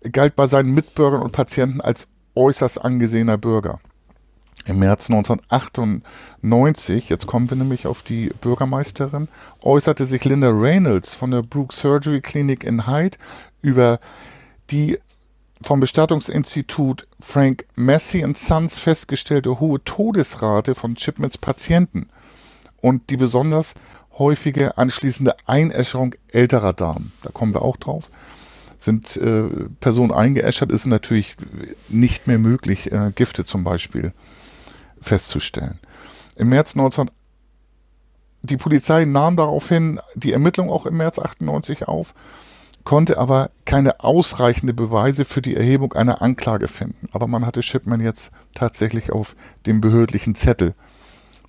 Er 0.00 0.10
galt 0.10 0.36
bei 0.36 0.46
seinen 0.46 0.74
Mitbürgern 0.74 1.22
und 1.22 1.32
Patienten 1.32 1.80
als 1.80 2.08
äußerst 2.34 2.82
angesehener 2.82 3.38
Bürger. 3.38 3.80
Im 4.66 4.78
März 4.78 5.10
1998, 5.10 7.08
jetzt 7.08 7.26
kommen 7.26 7.50
wir 7.50 7.56
nämlich 7.56 7.88
auf 7.88 8.02
die 8.02 8.30
Bürgermeisterin, 8.40 9.28
äußerte 9.60 10.04
sich 10.06 10.24
Linda 10.24 10.50
Reynolds 10.50 11.16
von 11.16 11.32
der 11.32 11.42
Brooke 11.42 11.74
Surgery 11.74 12.20
Clinic 12.20 12.62
in 12.62 12.86
Hyde 12.86 13.18
über 13.60 13.98
die 14.70 14.98
vom 15.62 15.80
Bestattungsinstitut 15.80 17.06
Frank 17.20 17.66
Massey 17.74 18.24
Sons 18.36 18.78
festgestellte 18.78 19.60
hohe 19.60 19.82
Todesrate 19.84 20.74
von 20.74 20.94
Chipmans 20.96 21.38
Patienten 21.38 22.08
und 22.80 23.10
die 23.10 23.16
besonders 23.16 23.74
häufige 24.18 24.76
anschließende 24.78 25.36
Einäscherung 25.46 26.14
älterer 26.28 26.72
Damen. 26.72 27.12
Da 27.22 27.30
kommen 27.30 27.54
wir 27.54 27.62
auch 27.62 27.76
drauf. 27.76 28.10
Sind 28.78 29.16
äh, 29.16 29.44
Personen 29.80 30.12
eingeäschert, 30.12 30.72
ist 30.72 30.86
natürlich 30.86 31.36
nicht 31.88 32.26
mehr 32.26 32.38
möglich, 32.38 32.90
äh, 32.90 33.12
Gifte 33.14 33.44
zum 33.44 33.64
Beispiel 33.64 34.12
festzustellen. 35.00 35.78
Im 36.36 36.48
März 36.48 36.74
19 36.74 37.10
die 38.42 38.56
Polizei 38.56 39.04
nahm 39.04 39.36
daraufhin 39.36 40.00
die 40.16 40.32
Ermittlung 40.32 40.68
auch 40.68 40.84
im 40.86 40.96
März 40.96 41.20
98 41.20 41.86
auf 41.86 42.12
konnte 42.84 43.18
aber 43.18 43.50
keine 43.64 44.00
ausreichende 44.00 44.74
Beweise 44.74 45.24
für 45.24 45.42
die 45.42 45.56
Erhebung 45.56 45.92
einer 45.92 46.22
Anklage 46.22 46.68
finden. 46.68 47.08
Aber 47.12 47.26
man 47.26 47.46
hatte 47.46 47.62
Shipman 47.62 48.00
jetzt 48.00 48.30
tatsächlich 48.54 49.12
auf 49.12 49.36
dem 49.66 49.80
behördlichen 49.80 50.34
Zettel. 50.34 50.74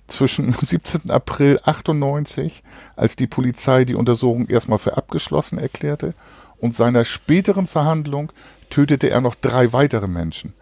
Zwischen 0.06 0.52
17. 0.60 1.10
April 1.10 1.60
98, 1.64 2.62
als 2.96 3.16
die 3.16 3.26
Polizei 3.26 3.84
die 3.84 3.94
Untersuchung 3.94 4.48
erstmal 4.48 4.78
für 4.78 4.96
abgeschlossen 4.96 5.58
erklärte, 5.58 6.14
und 6.58 6.74
seiner 6.74 7.04
späteren 7.04 7.66
Verhandlung 7.66 8.32
tötete 8.70 9.10
er 9.10 9.20
noch 9.20 9.34
drei 9.34 9.72
weitere 9.72 10.06
Menschen. 10.06 10.54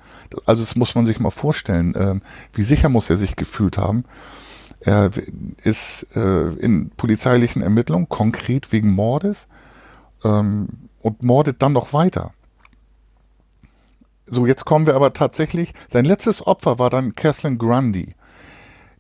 Also 0.47 0.63
das 0.63 0.75
muss 0.75 0.95
man 0.95 1.07
sich 1.07 1.21
mal 1.21 1.31
vorstellen. 1.31 1.95
Äh, 1.95 2.21
wie 2.55 2.63
sicher 2.63 2.89
muss 2.89 3.11
er 3.11 3.17
sich 3.17 3.37
gefühlt 3.37 3.79
haben? 3.79 4.05
Er 4.81 5.11
ist 5.63 6.07
äh, 6.17 6.49
in 6.55 6.91
polizeilichen 6.97 7.63
Ermittlungen 7.63 8.09
konkret 8.09 8.73
wegen 8.73 8.91
Mordes 8.91 9.47
ähm, 10.25 10.69
und 11.01 11.23
mordet 11.23 11.63
dann 11.63 11.73
noch 11.73 11.93
weiter. 11.93 12.33
So, 14.27 14.47
jetzt 14.47 14.65
kommen 14.65 14.87
wir 14.87 14.95
aber 14.95 15.13
tatsächlich. 15.13 15.75
Sein 15.91 16.05
letztes 16.05 16.47
Opfer 16.47 16.79
war 16.79 16.91
dann 16.91 17.15
Kathleen 17.15 17.59
Grundy, 17.59 18.15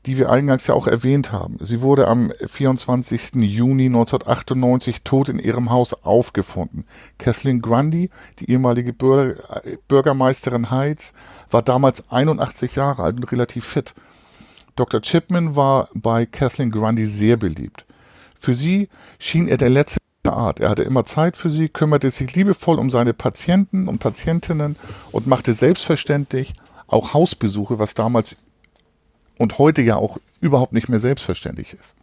die 0.04 0.18
wir 0.18 0.30
eingangs 0.30 0.66
ja 0.66 0.74
auch 0.74 0.86
erwähnt 0.86 1.32
haben. 1.32 1.56
Sie 1.60 1.80
wurde 1.80 2.08
am 2.08 2.32
24. 2.44 3.36
Juni 3.36 3.86
1998 3.86 5.04
tot 5.04 5.28
in 5.28 5.38
ihrem 5.38 5.70
Haus 5.70 5.94
aufgefunden. 5.94 6.84
Kathleen 7.18 7.62
Grundy, 7.62 8.10
die 8.40 8.50
ehemalige 8.50 8.92
Bürger, 8.92 9.62
Bürgermeisterin 9.88 10.70
Heights, 10.70 11.14
war 11.50 11.62
damals 11.62 12.10
81 12.10 12.74
Jahre 12.74 13.04
alt 13.04 13.16
und 13.16 13.30
relativ 13.30 13.64
fit. 13.64 13.94
Dr. 14.74 15.00
Chipman 15.02 15.54
war 15.54 15.88
bei 15.94 16.26
Kathleen 16.26 16.70
Grundy 16.70 17.06
sehr 17.06 17.36
beliebt. 17.36 17.86
Für 18.38 18.54
sie 18.54 18.88
schien 19.18 19.46
er 19.46 19.56
der 19.56 19.70
letzte 19.70 19.98
Art. 20.30 20.60
Er 20.60 20.70
hatte 20.70 20.84
immer 20.84 21.04
Zeit 21.04 21.36
für 21.36 21.50
sie, 21.50 21.68
kümmerte 21.68 22.10
sich 22.10 22.34
liebevoll 22.34 22.78
um 22.78 22.90
seine 22.90 23.12
Patienten 23.12 23.88
und 23.88 23.98
Patientinnen 23.98 24.76
und 25.10 25.26
machte 25.26 25.52
selbstverständlich 25.52 26.52
auch 26.86 27.12
Hausbesuche, 27.12 27.78
was 27.78 27.94
damals 27.94 28.36
und 29.38 29.58
heute 29.58 29.82
ja 29.82 29.96
auch 29.96 30.18
überhaupt 30.40 30.72
nicht 30.72 30.88
mehr 30.88 31.00
selbstverständlich 31.00 31.74
ist. 31.74 31.94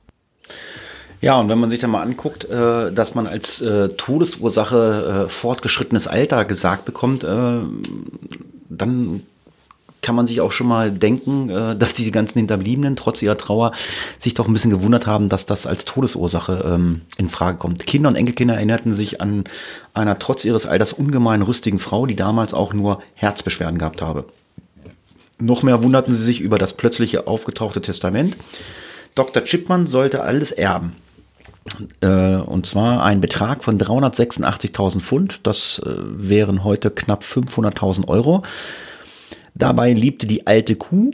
Ja, 1.22 1.40
und 1.40 1.50
wenn 1.50 1.60
man 1.60 1.70
sich 1.70 1.80
dann 1.80 1.92
mal 1.92 2.02
anguckt, 2.02 2.46
äh, 2.46 2.92
dass 2.92 3.14
man 3.14 3.28
als 3.28 3.62
äh, 3.62 3.90
Todesursache 3.90 5.26
äh, 5.26 5.30
fortgeschrittenes 5.30 6.08
Alter 6.08 6.46
gesagt 6.46 6.86
bekommt, 6.86 7.24
dann 7.24 9.22
kann 10.02 10.16
man 10.16 10.28
sich 10.28 10.42
auch 10.42 10.52
schon 10.52 10.68
mal 10.68 10.92
denken, 10.92 11.50
äh, 11.50 11.76
dass 11.76 11.94
diese 11.94 12.12
ganzen 12.12 12.40
Hinterbliebenen 12.40 12.96
trotz 12.96 13.22
ihrer 13.22 13.38
Trauer 13.38 13.74
sich 14.18 14.34
doch 14.34 14.48
ein 14.48 14.54
bisschen 14.54 14.72
gewundert 14.72 15.06
haben, 15.06 15.30
dass 15.30 15.46
das 15.46 15.68
als 15.68 15.86
Todesursache 15.86 16.64
ähm, 16.66 17.02
in 17.18 17.30
Frage 17.30 17.58
kommt. 17.58 17.86
Kinder 17.86 18.10
und 18.10 18.16
Enkelkinder 18.16 18.56
erinnerten 18.56 18.94
sich 18.94 19.22
an 19.22 19.44
einer 19.94 20.20
trotz 20.20 20.46
ihres 20.46 20.66
Alters 20.66 20.94
ungemein 20.94 21.42
rüstigen 21.42 21.80
Frau, 21.80 22.06
die 22.06 22.16
damals 22.16 22.54
auch 22.54 22.74
nur 22.74 23.02
Herzbeschwerden 23.16 23.78
gehabt 23.78 24.02
habe. 24.02 24.26
Noch 25.40 25.64
mehr 25.64 25.84
wunderten 25.84 26.14
sie 26.14 26.24
sich 26.24 26.42
über 26.42 26.58
das 26.58 26.74
plötzliche 26.74 27.28
aufgetauchte 27.28 27.82
Testament. 27.82 28.36
Dr. 29.16 29.44
Chipman 29.44 29.88
sollte 29.88 30.24
alles 30.24 30.52
erben. 30.52 30.96
Äh, 32.02 32.08
und 32.08 32.66
zwar 32.66 33.04
ein 33.04 33.22
Betrag 33.22 33.64
von 33.64 33.78
386.000 33.78 35.00
Pfund. 35.00 35.40
Das 35.44 35.82
äh, 35.86 35.90
wären 35.98 36.64
heute 36.64 36.92
knapp 36.92 37.24
500.000 37.24 38.08
Euro. 38.08 38.44
Dabei 39.60 39.92
liebte 39.92 40.26
die 40.26 40.48
alte 40.48 40.76
Kuh 40.78 41.12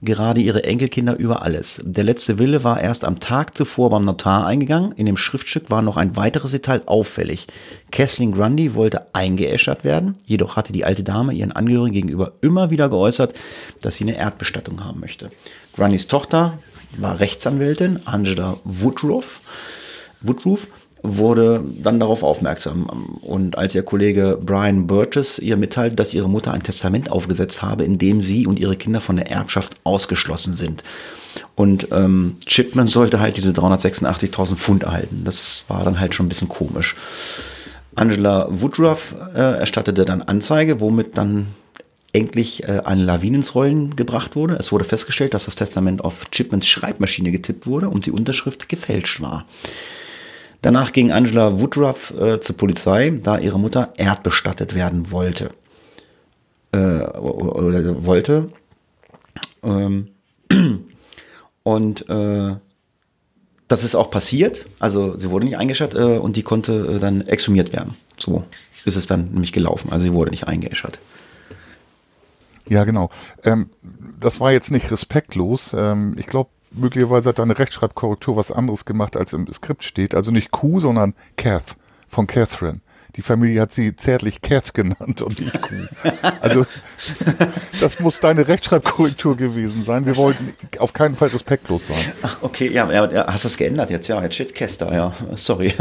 gerade 0.00 0.40
ihre 0.40 0.64
Enkelkinder 0.64 1.14
über 1.18 1.42
alles. 1.42 1.78
Der 1.84 2.04
letzte 2.04 2.38
Wille 2.38 2.64
war 2.64 2.80
erst 2.80 3.04
am 3.04 3.20
Tag 3.20 3.54
zuvor 3.54 3.90
beim 3.90 4.06
Notar 4.06 4.46
eingegangen. 4.46 4.92
In 4.92 5.04
dem 5.04 5.18
Schriftstück 5.18 5.70
war 5.70 5.82
noch 5.82 5.98
ein 5.98 6.16
weiteres 6.16 6.52
Detail 6.52 6.80
auffällig. 6.86 7.46
Kathleen 7.90 8.32
Grundy 8.32 8.72
wollte 8.72 9.14
eingeäschert 9.14 9.84
werden, 9.84 10.16
jedoch 10.24 10.56
hatte 10.56 10.72
die 10.72 10.86
alte 10.86 11.04
Dame 11.04 11.34
ihren 11.34 11.52
Angehörigen 11.52 11.92
gegenüber 11.92 12.32
immer 12.40 12.70
wieder 12.70 12.88
geäußert, 12.88 13.34
dass 13.82 13.96
sie 13.96 14.04
eine 14.04 14.16
Erdbestattung 14.16 14.82
haben 14.82 14.98
möchte. 14.98 15.30
Grundys 15.76 16.08
Tochter 16.08 16.58
war 16.96 17.20
Rechtsanwältin, 17.20 18.00
Angela 18.06 18.56
Woodruff. 18.64 19.42
Woodruff 20.22 20.68
wurde 21.02 21.62
dann 21.82 21.98
darauf 21.98 22.22
aufmerksam. 22.22 22.86
Und 23.22 23.58
als 23.58 23.74
ihr 23.74 23.82
Kollege 23.82 24.38
Brian 24.40 24.86
Burgess 24.86 25.38
ihr 25.38 25.56
mitteilte, 25.56 25.96
dass 25.96 26.14
ihre 26.14 26.28
Mutter 26.28 26.52
ein 26.52 26.62
Testament 26.62 27.10
aufgesetzt 27.10 27.62
habe, 27.62 27.84
in 27.84 27.98
dem 27.98 28.22
sie 28.22 28.46
und 28.46 28.58
ihre 28.58 28.76
Kinder 28.76 29.00
von 29.00 29.16
der 29.16 29.30
Erbschaft 29.30 29.76
ausgeschlossen 29.84 30.54
sind. 30.54 30.84
Und 31.54 31.88
ähm, 31.92 32.36
Chipman 32.46 32.86
sollte 32.86 33.20
halt 33.20 33.36
diese 33.36 33.50
386.000 33.50 34.56
Pfund 34.56 34.82
erhalten. 34.84 35.22
Das 35.24 35.64
war 35.68 35.84
dann 35.84 35.98
halt 35.98 36.14
schon 36.14 36.26
ein 36.26 36.28
bisschen 36.28 36.48
komisch. 36.48 36.94
Angela 37.94 38.48
Woodruff 38.50 39.14
äh, 39.34 39.58
erstattete 39.58 40.04
dann 40.04 40.22
Anzeige, 40.22 40.80
womit 40.80 41.16
dann 41.18 41.48
endlich 42.12 42.64
äh, 42.64 42.82
eine 42.84 43.02
Lawine 43.02 43.38
ins 43.38 43.54
Rollen 43.54 43.96
gebracht 43.96 44.36
wurde. 44.36 44.56
Es 44.56 44.72
wurde 44.72 44.84
festgestellt, 44.84 45.34
dass 45.34 45.46
das 45.46 45.56
Testament 45.56 46.02
auf 46.02 46.30
Chipmans 46.30 46.66
Schreibmaschine 46.66 47.32
getippt 47.32 47.66
wurde 47.66 47.88
und 47.88 48.06
die 48.06 48.10
Unterschrift 48.10 48.68
gefälscht 48.68 49.20
war. 49.20 49.46
Danach 50.62 50.92
ging 50.92 51.10
Angela 51.10 51.58
Woodruff 51.58 52.12
äh, 52.18 52.40
zur 52.40 52.56
Polizei, 52.56 53.10
da 53.22 53.38
ihre 53.38 53.58
Mutter 53.58 53.92
erdbestattet 53.96 54.74
werden 54.74 55.10
wollte. 55.10 55.50
Äh, 56.72 56.78
oder 56.78 58.04
wollte. 58.04 58.50
Ähm, 59.64 60.08
und 61.64 62.08
äh, 62.08 62.54
das 63.66 63.84
ist 63.84 63.96
auch 63.96 64.10
passiert. 64.10 64.66
Also 64.78 65.16
sie 65.16 65.30
wurde 65.30 65.46
nicht 65.46 65.56
eingeschert 65.56 65.94
äh, 65.94 66.18
und 66.18 66.36
die 66.36 66.42
konnte 66.42 66.72
äh, 66.96 66.98
dann 66.98 67.26
exhumiert 67.26 67.72
werden. 67.72 67.96
So 68.16 68.44
ist 68.84 68.96
es 68.96 69.06
dann 69.06 69.32
nämlich 69.32 69.52
gelaufen. 69.52 69.90
Also 69.90 70.04
sie 70.04 70.12
wurde 70.12 70.30
nicht 70.30 70.46
eingeäschert. 70.46 70.98
Ja, 72.68 72.84
genau. 72.84 73.10
Ähm, 73.44 73.70
das 74.20 74.40
war 74.40 74.52
jetzt 74.52 74.70
nicht 74.70 74.90
respektlos. 74.90 75.74
Ähm, 75.76 76.14
ich 76.18 76.26
glaube, 76.26 76.50
möglicherweise 76.74 77.30
hat 77.30 77.38
deine 77.38 77.58
Rechtschreibkorrektur 77.58 78.36
was 78.36 78.52
anderes 78.52 78.84
gemacht, 78.84 79.16
als 79.16 79.32
im 79.32 79.50
Skript 79.52 79.84
steht. 79.84 80.14
Also 80.14 80.30
nicht 80.30 80.50
Q, 80.50 80.80
sondern 80.80 81.14
Kath 81.36 81.76
von 82.06 82.26
Catherine. 82.26 82.80
Die 83.16 83.22
Familie 83.22 83.60
hat 83.60 83.72
sie 83.72 83.94
zärtlich 83.94 84.40
Cass 84.40 84.72
genannt 84.72 85.20
und 85.20 85.38
nicht 85.38 85.60
Kuh. 85.60 85.86
Also 86.40 86.64
das 87.80 88.00
muss 88.00 88.20
deine 88.20 88.48
Rechtschreibkorrektur 88.48 89.36
gewesen 89.36 89.84
sein. 89.84 90.06
Wir 90.06 90.16
wollten 90.16 90.54
auf 90.78 90.94
keinen 90.94 91.14
Fall 91.14 91.28
respektlos 91.28 91.88
sein. 91.88 92.12
Ach, 92.22 92.38
okay, 92.40 92.70
ja, 92.72 92.90
ja 92.90 93.26
hast 93.26 93.44
du 93.44 93.48
das 93.48 93.56
geändert 93.58 93.90
jetzt? 93.90 94.08
Ja, 94.08 94.22
jetzt 94.22 94.34
steht 94.34 94.80
da, 94.80 94.92
ja. 94.94 95.12
Sorry. 95.36 95.74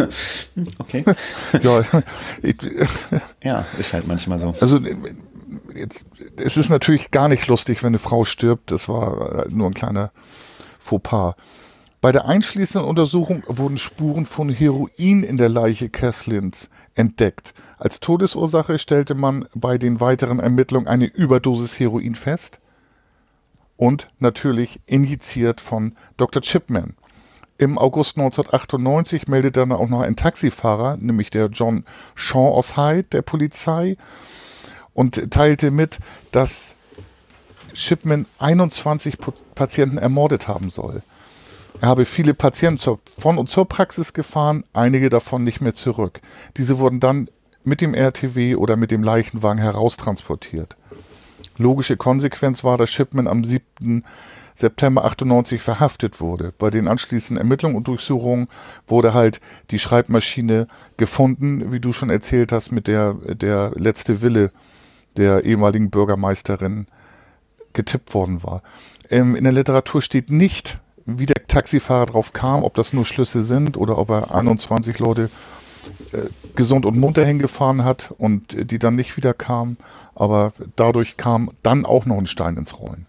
Okay. 0.78 1.06
Ja, 1.62 1.84
ich, 2.42 2.56
Ja, 3.44 3.66
ist 3.78 3.94
halt 3.94 4.08
manchmal 4.08 4.40
so. 4.40 4.54
also 4.60 4.80
es 6.38 6.58
ist 6.58 6.70
natürlich 6.70 7.12
gar 7.12 7.28
nicht 7.30 7.48
lustig, 7.48 7.84
wenn 7.84 7.90
eine 7.90 8.00
Frau 8.00 8.26
stirbt. 8.26 8.72
Das 8.72 8.90
war 8.90 9.46
nur 9.50 9.68
ein 9.68 9.74
kleiner 9.74 10.12
Fauxpas. 10.82 11.36
Bei 12.02 12.12
der 12.12 12.26
einschließenden 12.26 12.90
Untersuchung 12.90 13.44
wurden 13.48 13.78
Spuren 13.78 14.26
von 14.26 14.50
Heroin 14.50 15.24
in 15.24 15.38
der 15.38 15.50
Leiche 15.50 15.90
Kesslins 15.90 16.72
entdeckt. 16.96 17.54
Als 17.78 18.00
Todesursache 18.00 18.80
stellte 18.80 19.14
man 19.14 19.48
bei 19.54 19.78
den 19.78 20.00
weiteren 20.00 20.40
Ermittlungen 20.40 20.88
eine 20.88 21.06
Überdosis 21.06 21.80
Heroin 21.80 22.16
fest 22.16 22.60
und 23.78 24.10
natürlich 24.18 24.80
injiziert 24.88 25.62
von 25.62 25.96
Dr. 26.18 26.42
Chipman. 26.42 26.96
Im 27.60 27.78
August 27.78 28.18
1998 28.18 29.28
meldete 29.28 29.60
dann 29.60 29.72
auch 29.72 29.88
noch 29.88 30.02
ein 30.02 30.16
Taxifahrer, 30.16 30.98
nämlich 30.98 31.30
der 31.30 31.50
John 31.50 31.86
Shaw 32.16 32.56
aus 32.56 32.76
Hyde, 32.76 33.10
der 33.12 33.22
Polizei, 33.22 33.98
und 34.96 35.30
teilte 35.30 35.70
mit, 35.70 36.00
dass 36.32 36.76
Shipman 37.74 38.28
21 38.40 39.18
Po- 39.18 39.34
Patienten 39.56 39.98
ermordet 39.98 40.48
haben 40.48 40.70
soll. 40.70 41.02
Er 41.80 41.88
habe 41.90 42.06
viele 42.06 42.34
Patienten 42.34 42.80
zur, 42.80 43.00
von 43.18 43.38
und 43.38 43.50
zur 43.50 43.68
Praxis 43.68 44.14
gefahren, 44.14 44.64
einige 44.74 45.10
davon 45.10 45.44
nicht 45.44 45.62
mehr 45.62 45.74
zurück. 45.74 46.22
Diese 46.58 46.78
wurden 46.80 47.00
dann 47.00 47.30
mit 47.64 47.82
dem 47.82 47.94
RTW 47.94 48.56
oder 48.56 48.76
mit 48.76 48.92
dem 48.92 49.04
Leichenwagen 49.04 49.62
heraustransportiert. 49.62 50.76
Logische 51.58 51.98
Konsequenz 51.98 52.64
war, 52.64 52.78
dass 52.78 52.90
Shipman 52.90 53.28
am 53.28 53.44
7. 53.44 54.04
September 54.54 55.06
98 55.06 55.62
verhaftet 55.62 56.20
wurde. 56.20 56.54
Bei 56.58 56.70
den 56.70 56.88
anschließenden 56.88 57.42
Ermittlungen 57.44 57.76
und 57.78 57.88
Durchsuchungen 57.88 58.48
wurde 58.86 59.14
halt 59.14 59.40
die 59.72 59.80
Schreibmaschine 59.80 60.68
gefunden, 60.98 61.72
wie 61.72 61.80
du 61.80 61.94
schon 61.94 62.10
erzählt 62.10 62.52
hast, 62.52 62.72
mit 62.72 62.88
der 62.88 63.14
der 63.14 63.72
letzte 63.76 64.22
Wille 64.22 64.52
der 65.18 65.46
ehemaligen 65.46 65.90
Bürgermeisterin 65.90 66.86
getippt 67.74 68.14
worden 68.14 68.44
war. 68.44 68.62
Ähm, 69.10 69.36
in 69.36 69.44
der 69.44 69.54
Literatur 69.54 70.02
steht 70.02 70.32
nicht, 70.32 70.80
wie 71.06 71.26
der 71.26 71.48
Taxifahrer 71.48 72.06
drauf 72.06 72.34
kam, 72.34 72.64
ob 72.64 72.76
das 72.76 72.94
nur 72.94 73.06
Schlüsse 73.06 73.44
sind 73.44 73.78
oder 73.78 73.98
ob 73.98 74.10
er 74.10 74.34
21 74.34 75.00
Leute 75.00 75.30
äh, 76.12 76.30
gesund 76.56 76.86
und 76.86 76.98
munter 76.98 77.26
hingefahren 77.26 77.84
hat 77.84 78.14
und 78.18 78.54
äh, 78.54 78.66
die 78.66 78.80
dann 78.80 78.96
nicht 78.96 79.18
wieder 79.18 79.34
kamen. 79.34 79.78
Aber 80.16 80.54
dadurch 80.76 81.18
kam 81.18 81.52
dann 81.64 81.86
auch 81.86 82.06
noch 82.06 82.18
ein 82.18 82.28
Stein 82.28 82.58
ins 82.58 82.80
Rollen. 82.80 83.06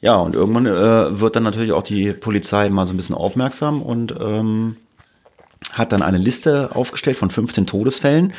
Ja, 0.00 0.16
und 0.16 0.34
irgendwann 0.34 0.66
äh, 0.66 1.20
wird 1.20 1.36
dann 1.36 1.42
natürlich 1.42 1.72
auch 1.72 1.82
die 1.82 2.12
Polizei 2.12 2.68
mal 2.68 2.86
so 2.86 2.94
ein 2.94 2.96
bisschen 2.96 3.16
aufmerksam 3.16 3.82
und 3.82 4.14
ähm, 4.20 4.76
hat 5.72 5.92
dann 5.92 6.02
eine 6.02 6.18
Liste 6.18 6.70
aufgestellt 6.74 7.18
von 7.18 7.30
15 7.30 7.66
Todesfällen, 7.66 8.32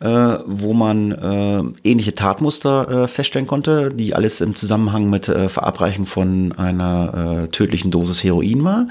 äh, 0.00 0.06
wo 0.46 0.72
man 0.72 1.12
äh, 1.12 1.88
ähnliche 1.88 2.14
Tatmuster 2.14 3.04
äh, 3.04 3.08
feststellen 3.08 3.46
konnte, 3.46 3.90
die 3.92 4.14
alles 4.14 4.40
im 4.40 4.54
Zusammenhang 4.54 5.10
mit 5.10 5.28
äh, 5.28 5.48
Verabreichung 5.48 6.06
von 6.06 6.52
einer 6.52 7.44
äh, 7.44 7.48
tödlichen 7.48 7.90
Dosis 7.90 8.22
Heroin 8.24 8.64
war. 8.64 8.86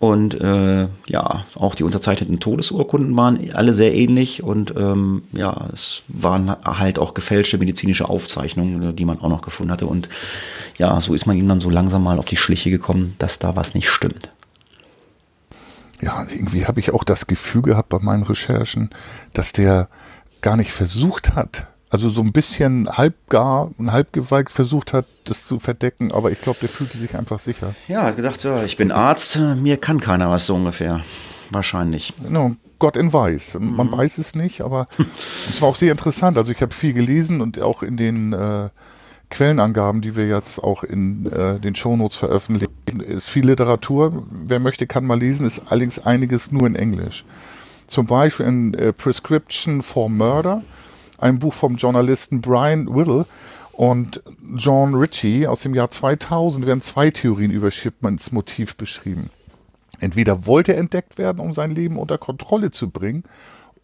Und 0.00 0.40
äh, 0.40 0.86
ja, 1.08 1.44
auch 1.56 1.74
die 1.74 1.82
unterzeichneten 1.82 2.38
Todesurkunden 2.38 3.16
waren 3.16 3.50
alle 3.52 3.74
sehr 3.74 3.92
ähnlich 3.94 4.44
und 4.44 4.72
ähm, 4.76 5.24
ja, 5.32 5.68
es 5.72 6.02
waren 6.06 6.54
halt 6.64 7.00
auch 7.00 7.14
gefälschte 7.14 7.58
medizinische 7.58 8.08
Aufzeichnungen, 8.08 8.94
die 8.94 9.04
man 9.04 9.20
auch 9.20 9.28
noch 9.28 9.42
gefunden 9.42 9.72
hatte. 9.72 9.86
Und 9.86 10.08
ja, 10.78 11.00
so 11.00 11.14
ist 11.14 11.26
man 11.26 11.36
ihm 11.36 11.48
dann 11.48 11.60
so 11.60 11.68
langsam 11.68 12.04
mal 12.04 12.20
auf 12.20 12.26
die 12.26 12.36
Schliche 12.36 12.70
gekommen, 12.70 13.16
dass 13.18 13.40
da 13.40 13.56
was 13.56 13.74
nicht 13.74 13.90
stimmt. 13.90 14.30
Ja, 16.00 16.24
irgendwie 16.30 16.66
habe 16.66 16.80
ich 16.80 16.92
auch 16.92 17.04
das 17.04 17.26
Gefühl 17.26 17.62
gehabt 17.62 17.88
bei 17.88 17.98
meinen 17.98 18.22
Recherchen, 18.22 18.90
dass 19.32 19.52
der 19.52 19.88
gar 20.40 20.56
nicht 20.56 20.72
versucht 20.72 21.34
hat, 21.34 21.66
also 21.90 22.10
so 22.10 22.20
ein 22.22 22.32
bisschen 22.32 22.88
halbgar 22.88 23.70
und 23.78 23.92
halbgewalkt 23.92 24.52
versucht 24.52 24.92
hat, 24.92 25.06
das 25.24 25.46
zu 25.46 25.58
verdecken, 25.58 26.12
aber 26.12 26.30
ich 26.30 26.40
glaube, 26.40 26.58
der 26.60 26.68
fühlte 26.68 26.98
sich 26.98 27.16
einfach 27.16 27.38
sicher. 27.38 27.74
Ja, 27.88 28.02
hat 28.02 28.16
gedacht, 28.16 28.42
ja, 28.44 28.62
ich 28.62 28.76
bin 28.76 28.92
Arzt, 28.92 29.38
mir 29.38 29.78
kann 29.78 30.00
keiner 30.00 30.30
was 30.30 30.46
so 30.46 30.54
ungefähr. 30.54 31.00
Wahrscheinlich. 31.50 32.12
No, 32.28 32.56
Gott 32.78 32.96
in 32.96 33.12
weiß. 33.12 33.56
Man 33.60 33.90
weiß 33.90 34.18
es 34.18 34.34
nicht, 34.34 34.60
aber 34.60 34.86
es 35.50 35.62
war 35.62 35.68
auch 35.70 35.76
sehr 35.76 35.90
interessant. 35.90 36.36
Also 36.36 36.52
ich 36.52 36.60
habe 36.60 36.74
viel 36.74 36.92
gelesen 36.92 37.40
und 37.40 37.60
auch 37.60 37.82
in 37.82 37.96
den 37.96 38.34
äh, 38.34 38.68
Quellenangaben, 39.30 40.00
die 40.00 40.16
wir 40.16 40.26
jetzt 40.26 40.62
auch 40.62 40.82
in 40.82 41.26
äh, 41.26 41.60
den 41.60 41.74
Shownotes 41.74 42.16
veröffentlichen, 42.16 43.00
ist 43.00 43.28
viel 43.28 43.46
Literatur. 43.46 44.26
Wer 44.30 44.58
möchte, 44.58 44.86
kann 44.86 45.04
mal 45.04 45.18
lesen, 45.18 45.46
ist 45.46 45.62
allerdings 45.66 45.98
einiges 45.98 46.50
nur 46.50 46.66
in 46.66 46.76
Englisch. 46.76 47.24
Zum 47.86 48.06
Beispiel 48.06 48.46
in 48.46 48.74
äh, 48.74 48.92
Prescription 48.92 49.82
for 49.82 50.08
Murder, 50.08 50.62
ein 51.18 51.38
Buch 51.38 51.52
vom 51.52 51.76
Journalisten 51.76 52.40
Brian 52.40 52.94
Whittle 52.94 53.26
und 53.72 54.22
John 54.56 54.94
Ritchie 54.94 55.46
aus 55.46 55.62
dem 55.62 55.74
Jahr 55.74 55.90
2000 55.90 56.66
werden 56.66 56.82
zwei 56.82 57.10
Theorien 57.10 57.50
über 57.50 57.70
Shipmans 57.70 58.32
Motiv 58.32 58.76
beschrieben. 58.76 59.30
Entweder 60.00 60.46
wollte 60.46 60.74
er 60.74 60.80
entdeckt 60.80 61.18
werden, 61.18 61.40
um 61.40 61.54
sein 61.54 61.74
Leben 61.74 61.96
unter 61.96 62.18
Kontrolle 62.18 62.70
zu 62.70 62.90
bringen, 62.90 63.24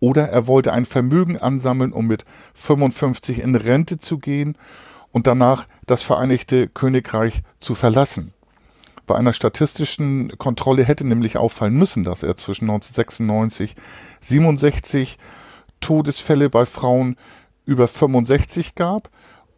oder 0.01 0.29
er 0.29 0.47
wollte 0.47 0.73
ein 0.73 0.85
Vermögen 0.85 1.39
ansammeln, 1.39 1.93
um 1.93 2.07
mit 2.07 2.25
55 2.55 3.41
in 3.41 3.55
Rente 3.55 3.99
zu 3.99 4.19
gehen 4.19 4.57
und 5.15 5.29
danach 5.29 5.67
das 5.87 6.03
Vereinigte 6.03 6.67
Königreich 6.69 7.43
zu 7.61 7.77
verlassen. 7.77 8.35
Bei 9.07 9.15
einer 9.15 9.33
statistischen 9.33 10.37
Kontrolle 10.39 10.83
hätte 10.83 11.07
nämlich 11.07 11.37
auffallen 11.37 11.75
müssen, 11.75 12.03
dass 12.03 12.25
er 12.25 12.37
zwischen 12.37 12.65
1996 12.65 13.77
67 14.21 15.19
Todesfälle 15.81 16.51
bei 16.51 16.67
Frauen 16.67 17.17
über 17.65 17.87
65 17.87 18.75
gab 18.75 19.09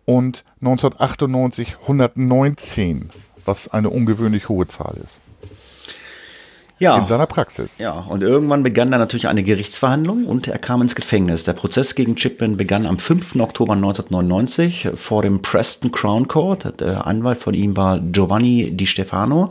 und 0.05 0.45
1998 0.61 1.79
119, 1.83 3.11
was 3.43 3.69
eine 3.69 3.89
ungewöhnlich 3.89 4.51
hohe 4.51 4.67
Zahl 4.67 4.99
ist 5.03 5.23
Ja. 6.79 6.99
in 6.99 7.07
seiner 7.07 7.27
Praxis. 7.27 7.79
Ja, 7.79 8.01
und 8.01 8.23
irgendwann 8.23 8.63
begann 8.63 8.91
dann 8.91 9.01
natürlich 9.01 9.29
eine 9.29 9.43
Gerichtsverhandlung 9.43 10.27
und 10.27 10.47
er 10.47 10.59
kam 10.59 10.83
ins 10.83 10.95
Gefängnis. 10.95 11.45
Der 11.45 11.55
Prozess 11.55 11.95
gegen 11.95 12.17
Chipman 12.17 12.57
begann 12.57 12.87
am 12.87 12.99
5. 12.99 13.37
Oktober 13.37 13.73
1999 13.73 14.89
vor 14.95 15.23
dem 15.23 15.41
Preston 15.41 15.91
Crown 15.91 16.29
Court. 16.29 16.81
Der 16.81 17.07
Anwalt 17.07 17.39
von 17.39 17.55
ihm 17.55 17.77
war 17.77 17.99
Giovanni 18.01 18.77
Di 18.77 18.87
Stefano. 18.87 19.51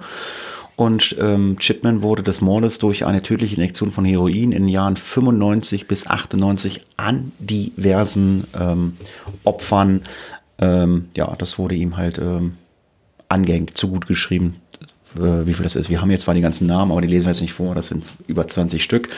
Und 0.75 1.15
ähm, 1.19 1.57
Chipman 1.57 2.01
wurde 2.01 2.21
des 2.21 2.41
Mordes 2.41 2.79
durch 2.79 3.05
eine 3.05 3.21
tödliche 3.21 3.55
Injektion 3.55 3.91
von 3.91 4.03
Heroin 4.03 4.51
in 4.51 4.63
den 4.63 4.67
Jahren 4.67 4.97
95 4.97 5.88
bis 5.88 6.05
98 6.05 6.81
an 6.97 7.31
diversen 7.39 8.45
ähm, 8.59 8.97
Opfern, 9.45 10.01
ähm, 10.59 11.09
ja, 11.15 11.33
das 11.38 11.57
wurde 11.57 11.75
ihm 11.75 11.95
halt 11.95 12.17
ähm, 12.17 12.57
angehängt, 13.29 13.77
zu 13.77 13.89
gut 13.89 14.07
geschrieben, 14.07 14.57
wie 15.17 15.54
viel 15.54 15.63
das 15.63 15.75
ist. 15.75 15.89
Wir 15.89 16.01
haben 16.01 16.12
jetzt 16.12 16.23
zwar 16.23 16.34
die 16.34 16.41
ganzen 16.41 16.67
Namen, 16.67 16.91
aber 16.91 17.01
die 17.01 17.08
lesen 17.08 17.25
wir 17.25 17.32
jetzt 17.32 17.41
nicht 17.41 17.54
vor. 17.54 17.75
Das 17.75 17.88
sind 17.88 18.06
über 18.28 18.47
20 18.47 18.84
Stück, 18.84 19.10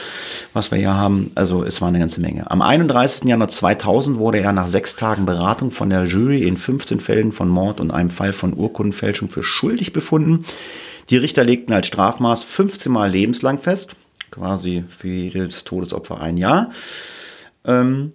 was 0.52 0.70
wir 0.70 0.78
hier 0.78 0.94
haben. 0.94 1.32
Also 1.34 1.64
es 1.64 1.80
war 1.80 1.88
eine 1.88 1.98
ganze 1.98 2.20
Menge. 2.20 2.50
Am 2.50 2.62
31. 2.62 3.24
Januar 3.24 3.48
2000 3.48 4.18
wurde 4.18 4.40
er 4.40 4.52
nach 4.52 4.68
sechs 4.68 4.96
Tagen 4.96 5.26
Beratung 5.26 5.70
von 5.70 5.90
der 5.90 6.04
Jury 6.04 6.44
in 6.44 6.56
15 6.56 7.00
Fällen 7.00 7.32
von 7.32 7.48
Mord 7.48 7.80
und 7.80 7.90
einem 7.90 8.10
Fall 8.10 8.32
von 8.32 8.56
Urkundenfälschung 8.56 9.28
für 9.28 9.42
schuldig 9.42 9.92
befunden. 9.92 10.44
Die 11.10 11.16
Richter 11.16 11.44
legten 11.44 11.72
als 11.72 11.86
Strafmaß 11.86 12.42
15 12.42 12.92
Mal 12.92 13.10
lebenslang 13.10 13.58
fest, 13.58 13.96
quasi 14.30 14.84
für 14.88 15.08
jedes 15.08 15.64
Todesopfer 15.64 16.20
ein 16.20 16.36
Jahr. 16.36 16.70
Ähm, 17.64 18.12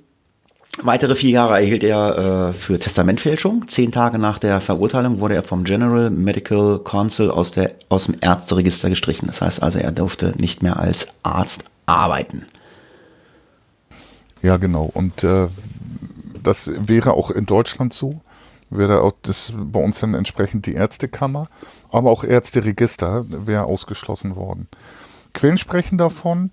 Weitere 0.81 1.15
vier 1.15 1.29
Jahre 1.29 1.53
erhielt 1.55 1.83
er 1.83 2.49
äh, 2.49 2.53
für 2.53 2.79
Testamentfälschung. 2.79 3.67
Zehn 3.67 3.91
Tage 3.91 4.17
nach 4.17 4.39
der 4.39 4.59
Verurteilung 4.59 5.19
wurde 5.19 5.35
er 5.35 5.43
vom 5.43 5.63
General 5.63 6.09
Medical 6.09 6.79
Council 6.79 7.29
aus, 7.29 7.51
der, 7.51 7.75
aus 7.89 8.05
dem 8.05 8.15
Ärzteregister 8.19 8.89
gestrichen. 8.89 9.27
Das 9.27 9.41
heißt 9.41 9.61
also, 9.61 9.77
er 9.77 9.91
durfte 9.91 10.33
nicht 10.37 10.63
mehr 10.63 10.79
als 10.79 11.07
Arzt 11.21 11.63
arbeiten. 11.85 12.47
Ja, 14.41 14.57
genau. 14.57 14.89
Und 14.93 15.23
äh, 15.23 15.47
das 16.41 16.71
wäre 16.75 17.13
auch 17.13 17.29
in 17.29 17.45
Deutschland 17.45 17.93
so. 17.93 18.21
Wäre 18.71 19.01
auch 19.01 19.13
das 19.21 19.53
bei 19.55 19.79
uns 19.79 19.99
dann 19.99 20.15
entsprechend 20.15 20.65
die 20.65 20.73
Ärztekammer, 20.73 21.47
aber 21.91 22.09
auch 22.09 22.23
Ärzteregister 22.23 23.25
wäre 23.27 23.65
ausgeschlossen 23.65 24.35
worden. 24.35 24.67
Quellen 25.33 25.59
sprechen 25.59 25.99
davon, 25.99 26.51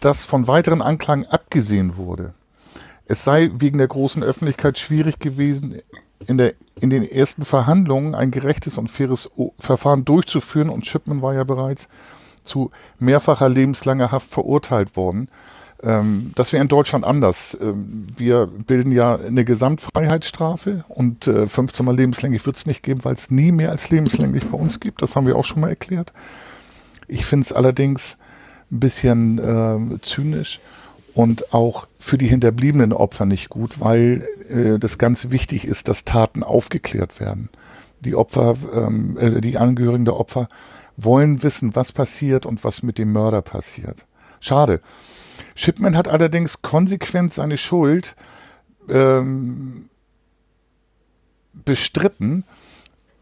dass 0.00 0.24
von 0.24 0.46
weiteren 0.46 0.80
Anklagen 0.80 1.26
abgesehen 1.26 1.98
wurde. 1.98 2.32
Es 3.06 3.24
sei 3.24 3.50
wegen 3.54 3.78
der 3.78 3.88
großen 3.88 4.22
Öffentlichkeit 4.22 4.78
schwierig 4.78 5.18
gewesen, 5.18 5.76
in, 6.26 6.38
der, 6.38 6.54
in 6.80 6.90
den 6.90 7.02
ersten 7.02 7.44
Verhandlungen 7.44 8.14
ein 8.14 8.30
gerechtes 8.30 8.78
und 8.78 8.90
faires 8.90 9.30
O- 9.36 9.52
Verfahren 9.58 10.04
durchzuführen 10.04 10.68
und 10.70 10.86
Shipman 10.86 11.20
war 11.22 11.34
ja 11.34 11.44
bereits 11.44 11.88
zu 12.44 12.70
mehrfacher 12.98 13.48
lebenslanger 13.48 14.12
Haft 14.12 14.30
verurteilt 14.30 14.96
worden. 14.96 15.28
Ähm, 15.82 16.32
das 16.36 16.52
wäre 16.52 16.62
in 16.62 16.68
Deutschland 16.68 17.04
anders. 17.04 17.58
Ähm, 17.60 18.06
wir 18.16 18.46
bilden 18.46 18.92
ja 18.92 19.16
eine 19.16 19.44
Gesamtfreiheitsstrafe 19.44 20.84
und 20.88 21.26
äh, 21.26 21.46
15 21.46 21.84
Mal 21.84 21.96
lebenslänglich 21.96 22.46
wird 22.46 22.56
es 22.56 22.66
nicht 22.66 22.82
geben, 22.82 23.04
weil 23.04 23.14
es 23.14 23.30
nie 23.30 23.52
mehr 23.52 23.70
als 23.70 23.90
lebenslänglich 23.90 24.46
bei 24.48 24.56
uns 24.56 24.80
gibt. 24.80 25.02
Das 25.02 25.16
haben 25.16 25.26
wir 25.26 25.36
auch 25.36 25.44
schon 25.44 25.60
mal 25.60 25.68
erklärt. 25.70 26.12
Ich 27.08 27.26
finde 27.26 27.44
es 27.46 27.52
allerdings 27.52 28.16
ein 28.70 28.80
bisschen 28.80 29.38
äh, 29.38 30.00
zynisch 30.02 30.60
und 31.14 31.52
auch 31.52 31.86
für 31.98 32.18
die 32.18 32.26
hinterbliebenen 32.26 32.92
Opfer 32.92 33.26
nicht 33.26 33.50
gut, 33.50 33.80
weil 33.80 34.26
äh, 34.48 34.78
das 34.78 34.98
ganz 34.98 35.30
wichtig 35.30 35.66
ist, 35.66 35.88
dass 35.88 36.04
Taten 36.04 36.42
aufgeklärt 36.42 37.20
werden. 37.20 37.50
Die 38.00 38.14
Opfer, 38.14 38.56
ähm, 38.74 39.16
äh, 39.18 39.40
die 39.40 39.58
Angehörigen 39.58 40.04
der 40.04 40.16
Opfer 40.16 40.48
wollen 40.96 41.42
wissen, 41.42 41.74
was 41.74 41.92
passiert 41.92 42.46
und 42.46 42.64
was 42.64 42.82
mit 42.82 42.98
dem 42.98 43.12
Mörder 43.12 43.42
passiert. 43.42 44.06
Schade. 44.40 44.80
Shipman 45.54 45.96
hat 45.96 46.08
allerdings 46.08 46.62
konsequent 46.62 47.32
seine 47.32 47.58
Schuld 47.58 48.16
ähm, 48.88 49.88
bestritten 51.64 52.44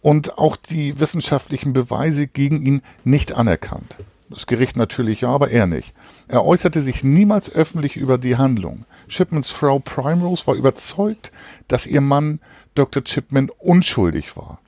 und 0.00 0.38
auch 0.38 0.56
die 0.56 0.98
wissenschaftlichen 0.98 1.72
Beweise 1.72 2.26
gegen 2.26 2.64
ihn 2.64 2.82
nicht 3.04 3.32
anerkannt. 3.32 3.98
Das 4.30 4.46
Gericht 4.46 4.76
natürlich 4.76 5.22
ja, 5.22 5.28
aber 5.28 5.50
er 5.50 5.66
nicht. 5.66 5.92
Er 6.28 6.44
äußerte 6.44 6.82
sich 6.82 7.02
niemals 7.02 7.52
öffentlich 7.52 7.96
über 7.96 8.16
die 8.16 8.36
Handlung. 8.36 8.84
Chipmans 9.08 9.50
Frau 9.50 9.80
Primrose 9.80 10.46
war 10.46 10.54
überzeugt, 10.54 11.32
dass 11.66 11.86
ihr 11.86 12.00
Mann 12.00 12.38
Dr. 12.76 13.02
Chipman 13.02 13.50
unschuldig 13.58 14.36
war. 14.36 14.60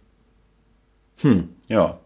Hm, 1.21 1.49
ja. 1.69 2.01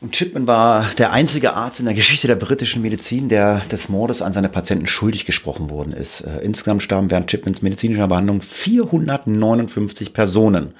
Und 0.00 0.12
Chipman 0.12 0.46
war 0.46 0.90
der 0.98 1.12
einzige 1.12 1.54
Arzt 1.54 1.78
in 1.78 1.86
der 1.86 1.94
Geschichte 1.94 2.26
der 2.26 2.34
britischen 2.34 2.82
Medizin, 2.82 3.28
der 3.28 3.60
des 3.60 3.88
Mordes 3.88 4.20
an 4.20 4.32
seine 4.32 4.48
Patienten 4.48 4.86
schuldig 4.86 5.24
gesprochen 5.24 5.70
worden 5.70 5.92
ist. 5.92 6.20
Äh, 6.20 6.40
insgesamt 6.42 6.82
starben 6.82 7.10
während 7.10 7.28
Chipmans 7.28 7.62
medizinischer 7.62 8.08
Behandlung 8.08 8.42
459 8.42 10.12
Personen. 10.12 10.74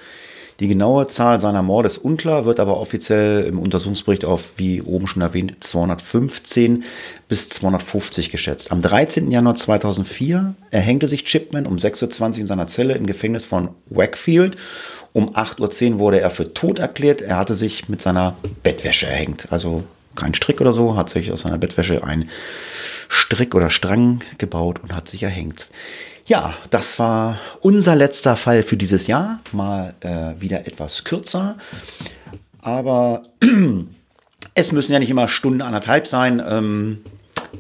Die 0.61 0.69
genaue 0.69 1.09
Zahl 1.09 1.41
seiner 1.41 1.63
Morde 1.63 1.89
ist 1.89 1.99
unklar, 1.99 2.45
wird 2.45 2.61
aber 2.61 2.79
offiziell 2.79 3.45
im 3.45 3.59
Untersuchungsbericht 3.59 4.25
auf, 4.25 4.55
wie 4.57 4.83
oben 4.83 5.09
schon 5.09 5.23
erwähnt, 5.23 5.57
215 5.59 6.85
bis 7.29 7.49
250 7.49 8.31
geschätzt. 8.31 8.71
Am 8.71 8.81
13. 8.81 9.31
Januar 9.31 9.57
2004 9.57 10.55
erhängte 10.71 11.09
sich 11.09 11.25
Chipman 11.25 11.67
um 11.67 11.77
6.20 11.77 12.21
Uhr 12.21 12.39
in 12.39 12.47
seiner 12.47 12.69
Zelle 12.69 12.95
im 12.95 13.07
Gefängnis 13.07 13.45
von 13.45 13.71
Wakefield. 13.87 14.57
Um 15.13 15.31
8.10 15.31 15.95
Uhr 15.95 15.99
wurde 15.99 16.21
er 16.21 16.31
für 16.31 16.55
tot 16.55 16.79
erklärt. 16.79 17.21
Er 17.21 17.37
hatte 17.37 17.55
sich 17.55 17.89
mit 17.89 18.01
seiner 18.01 18.37
Bettwäsche 18.63 19.07
erhängt. 19.07 19.51
Also 19.51 19.83
kein 20.15 20.35
Strick 20.35 20.61
oder 20.61 20.73
so, 20.73 20.97
hat 20.97 21.11
sich 21.11 21.33
aus 21.33 21.41
seiner 21.43 21.59
Bettwäsche 21.59 22.05
ein 22.05 22.29
Strick 23.09 23.55
oder 23.55 23.71
Strang 23.71 24.21
gebaut 24.39 24.81
und 24.83 24.95
hat 24.95 25.09
sich 25.09 25.23
erhängt. 25.23 25.69
Ja, 26.27 26.55
das 26.71 26.99
war 26.99 27.39
unser 27.61 27.97
letzter 27.97 28.37
Fall 28.37 28.63
für 28.63 28.77
dieses 28.77 29.07
Jahr. 29.07 29.41
Mal 29.53 29.95
äh, 30.01 30.41
wieder 30.41 30.67
etwas 30.67 31.05
kürzer. 31.05 31.57
Aber 32.63 33.23
es 34.55 34.73
müssen 34.73 34.93
ja 34.93 34.99
nicht 34.99 35.11
immer 35.11 35.29
Stunde, 35.29 35.65
anderthalb 35.67 36.07
sein. 36.07 36.43
Ähm, 36.47 37.01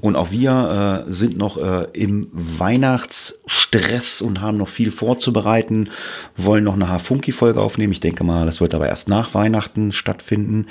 und 0.00 0.16
auch 0.16 0.30
wir 0.30 1.04
äh, 1.06 1.12
sind 1.12 1.36
noch 1.36 1.56
äh, 1.56 1.86
im 1.92 2.28
Weihnachtsstress 2.32 4.22
und 4.22 4.40
haben 4.40 4.58
noch 4.58 4.68
viel 4.68 4.90
vorzubereiten. 4.90 5.90
Wollen 6.36 6.64
noch 6.64 6.74
eine 6.74 6.88
Hafunki-Folge 6.88 7.60
aufnehmen. 7.60 7.92
Ich 7.92 8.00
denke 8.00 8.24
mal, 8.24 8.46
das 8.46 8.60
wird 8.60 8.74
aber 8.74 8.88
erst 8.88 9.08
nach 9.08 9.34
Weihnachten 9.34 9.92
stattfinden. 9.92 10.66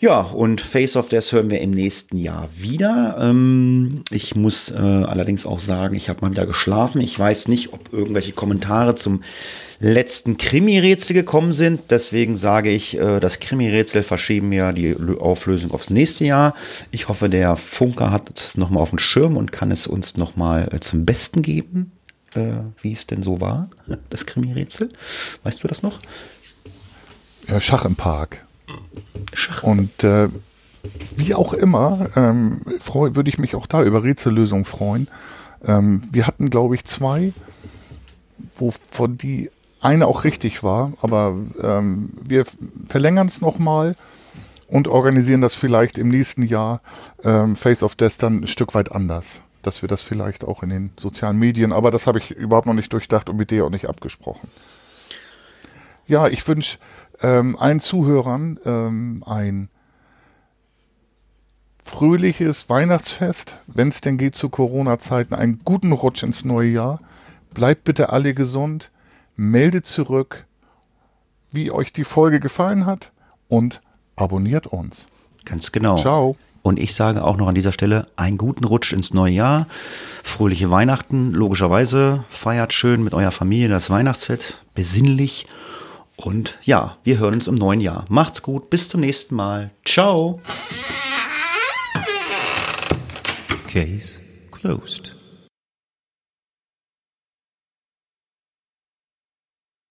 Ja, 0.00 0.20
und 0.20 0.60
Face 0.60 0.94
of 0.94 1.08
Death 1.08 1.32
hören 1.32 1.50
wir 1.50 1.60
im 1.60 1.72
nächsten 1.72 2.18
Jahr 2.18 2.48
wieder. 2.56 3.16
Ähm, 3.20 4.04
ich 4.12 4.36
muss 4.36 4.70
äh, 4.70 4.76
allerdings 4.76 5.44
auch 5.44 5.58
sagen, 5.58 5.96
ich 5.96 6.08
habe 6.08 6.20
mal 6.20 6.30
wieder 6.30 6.46
geschlafen. 6.46 7.00
Ich 7.00 7.18
weiß 7.18 7.48
nicht, 7.48 7.72
ob 7.72 7.92
irgendwelche 7.92 8.30
Kommentare 8.30 8.94
zum 8.94 9.22
letzten 9.80 10.36
Krimi-Rätsel 10.36 11.14
gekommen 11.14 11.52
sind. 11.52 11.80
Deswegen 11.90 12.36
sage 12.36 12.70
ich, 12.70 12.96
äh, 12.96 13.18
das 13.18 13.40
Krimi-Rätsel 13.40 14.04
verschieben 14.04 14.52
wir 14.52 14.72
die 14.72 14.94
Auflösung 15.18 15.72
aufs 15.72 15.90
nächste 15.90 16.26
Jahr. 16.26 16.54
Ich 16.92 17.08
hoffe, 17.08 17.28
der 17.28 17.56
Funker 17.56 18.12
hat 18.12 18.30
es 18.38 18.56
nochmal 18.56 18.84
auf 18.84 18.90
dem 18.90 19.00
Schirm 19.00 19.36
und 19.36 19.50
kann 19.50 19.72
es 19.72 19.88
uns 19.88 20.16
nochmal 20.16 20.68
äh, 20.72 20.78
zum 20.78 21.06
Besten 21.06 21.42
geben, 21.42 21.90
äh, 22.34 22.52
wie 22.82 22.92
es 22.92 23.08
denn 23.08 23.24
so 23.24 23.40
war, 23.40 23.68
das 24.10 24.26
Krimi-Rätsel. 24.26 24.90
Weißt 25.42 25.60
du 25.60 25.66
das 25.66 25.82
noch? 25.82 25.98
Ja, 27.48 27.60
Schach 27.60 27.84
im 27.84 27.96
Park. 27.96 28.44
Und 29.62 30.04
äh, 30.04 30.28
wie 31.16 31.34
auch 31.34 31.52
immer, 31.52 32.08
ähm, 32.16 32.62
würde 32.64 33.28
ich 33.28 33.38
mich 33.38 33.54
auch 33.54 33.66
da 33.66 33.82
über 33.82 34.02
Rätsellösungen 34.02 34.64
freuen. 34.64 35.08
Ähm, 35.64 36.02
wir 36.10 36.26
hatten, 36.26 36.50
glaube 36.50 36.74
ich, 36.74 36.84
zwei, 36.84 37.32
wovon 38.56 39.16
die 39.16 39.50
eine 39.80 40.06
auch 40.06 40.24
richtig 40.24 40.62
war, 40.62 40.92
aber 41.02 41.36
ähm, 41.60 42.10
wir 42.22 42.44
verlängern 42.88 43.28
es 43.28 43.40
nochmal 43.40 43.96
und 44.66 44.88
organisieren 44.88 45.40
das 45.40 45.54
vielleicht 45.54 45.98
im 45.98 46.08
nächsten 46.08 46.42
Jahr 46.42 46.80
ähm, 47.24 47.56
Face 47.56 47.82
of 47.82 47.94
Death 47.96 48.22
dann 48.22 48.42
ein 48.42 48.46
Stück 48.46 48.74
weit 48.74 48.92
anders. 48.92 49.42
Dass 49.62 49.82
wir 49.82 49.88
das 49.88 50.02
vielleicht 50.02 50.44
auch 50.44 50.62
in 50.62 50.70
den 50.70 50.90
sozialen 50.98 51.38
Medien, 51.38 51.72
aber 51.72 51.90
das 51.90 52.06
habe 52.06 52.18
ich 52.18 52.30
überhaupt 52.30 52.66
noch 52.66 52.74
nicht 52.74 52.92
durchdacht 52.92 53.28
und 53.28 53.36
mit 53.36 53.50
dir 53.50 53.64
auch 53.64 53.70
nicht 53.70 53.88
abgesprochen. 53.88 54.48
Ja, 56.06 56.28
ich 56.28 56.46
wünsche 56.46 56.78
ähm, 57.22 57.56
allen 57.58 57.80
Zuhörern 57.80 58.58
ähm, 58.64 59.24
ein 59.26 59.68
fröhliches 61.82 62.68
Weihnachtsfest, 62.68 63.58
wenn 63.66 63.88
es 63.88 64.00
denn 64.00 64.18
geht 64.18 64.34
zu 64.34 64.50
Corona-Zeiten, 64.50 65.34
einen 65.34 65.60
guten 65.64 65.92
Rutsch 65.92 66.22
ins 66.22 66.44
neue 66.44 66.68
Jahr. 66.68 67.00
Bleibt 67.54 67.84
bitte 67.84 68.10
alle 68.10 68.34
gesund, 68.34 68.90
meldet 69.36 69.86
zurück, 69.86 70.46
wie 71.50 71.70
euch 71.70 71.92
die 71.92 72.04
Folge 72.04 72.40
gefallen 72.40 72.84
hat 72.84 73.12
und 73.48 73.80
abonniert 74.16 74.66
uns. 74.66 75.06
Ganz 75.44 75.72
genau. 75.72 75.96
Ciao. 75.96 76.36
Und 76.62 76.78
ich 76.78 76.94
sage 76.94 77.24
auch 77.24 77.38
noch 77.38 77.48
an 77.48 77.54
dieser 77.54 77.72
Stelle 77.72 78.08
einen 78.16 78.36
guten 78.36 78.64
Rutsch 78.64 78.92
ins 78.92 79.14
neue 79.14 79.32
Jahr. 79.32 79.66
Fröhliche 80.22 80.70
Weihnachten, 80.70 81.32
logischerweise. 81.32 82.24
Feiert 82.28 82.74
schön 82.74 83.02
mit 83.02 83.14
eurer 83.14 83.30
Familie 83.30 83.68
das 83.68 83.88
Weihnachtsfest. 83.88 84.58
Besinnlich. 84.74 85.46
Und 86.18 86.58
ja, 86.62 86.98
wir 87.04 87.18
hören 87.18 87.34
uns 87.34 87.46
im 87.46 87.54
neuen 87.54 87.80
Jahr. 87.80 88.04
Macht's 88.08 88.42
gut, 88.42 88.70
bis 88.70 88.88
zum 88.88 89.00
nächsten 89.00 89.36
Mal. 89.36 89.70
Ciao. 89.84 90.40
Case 93.68 94.18
closed. 94.50 95.17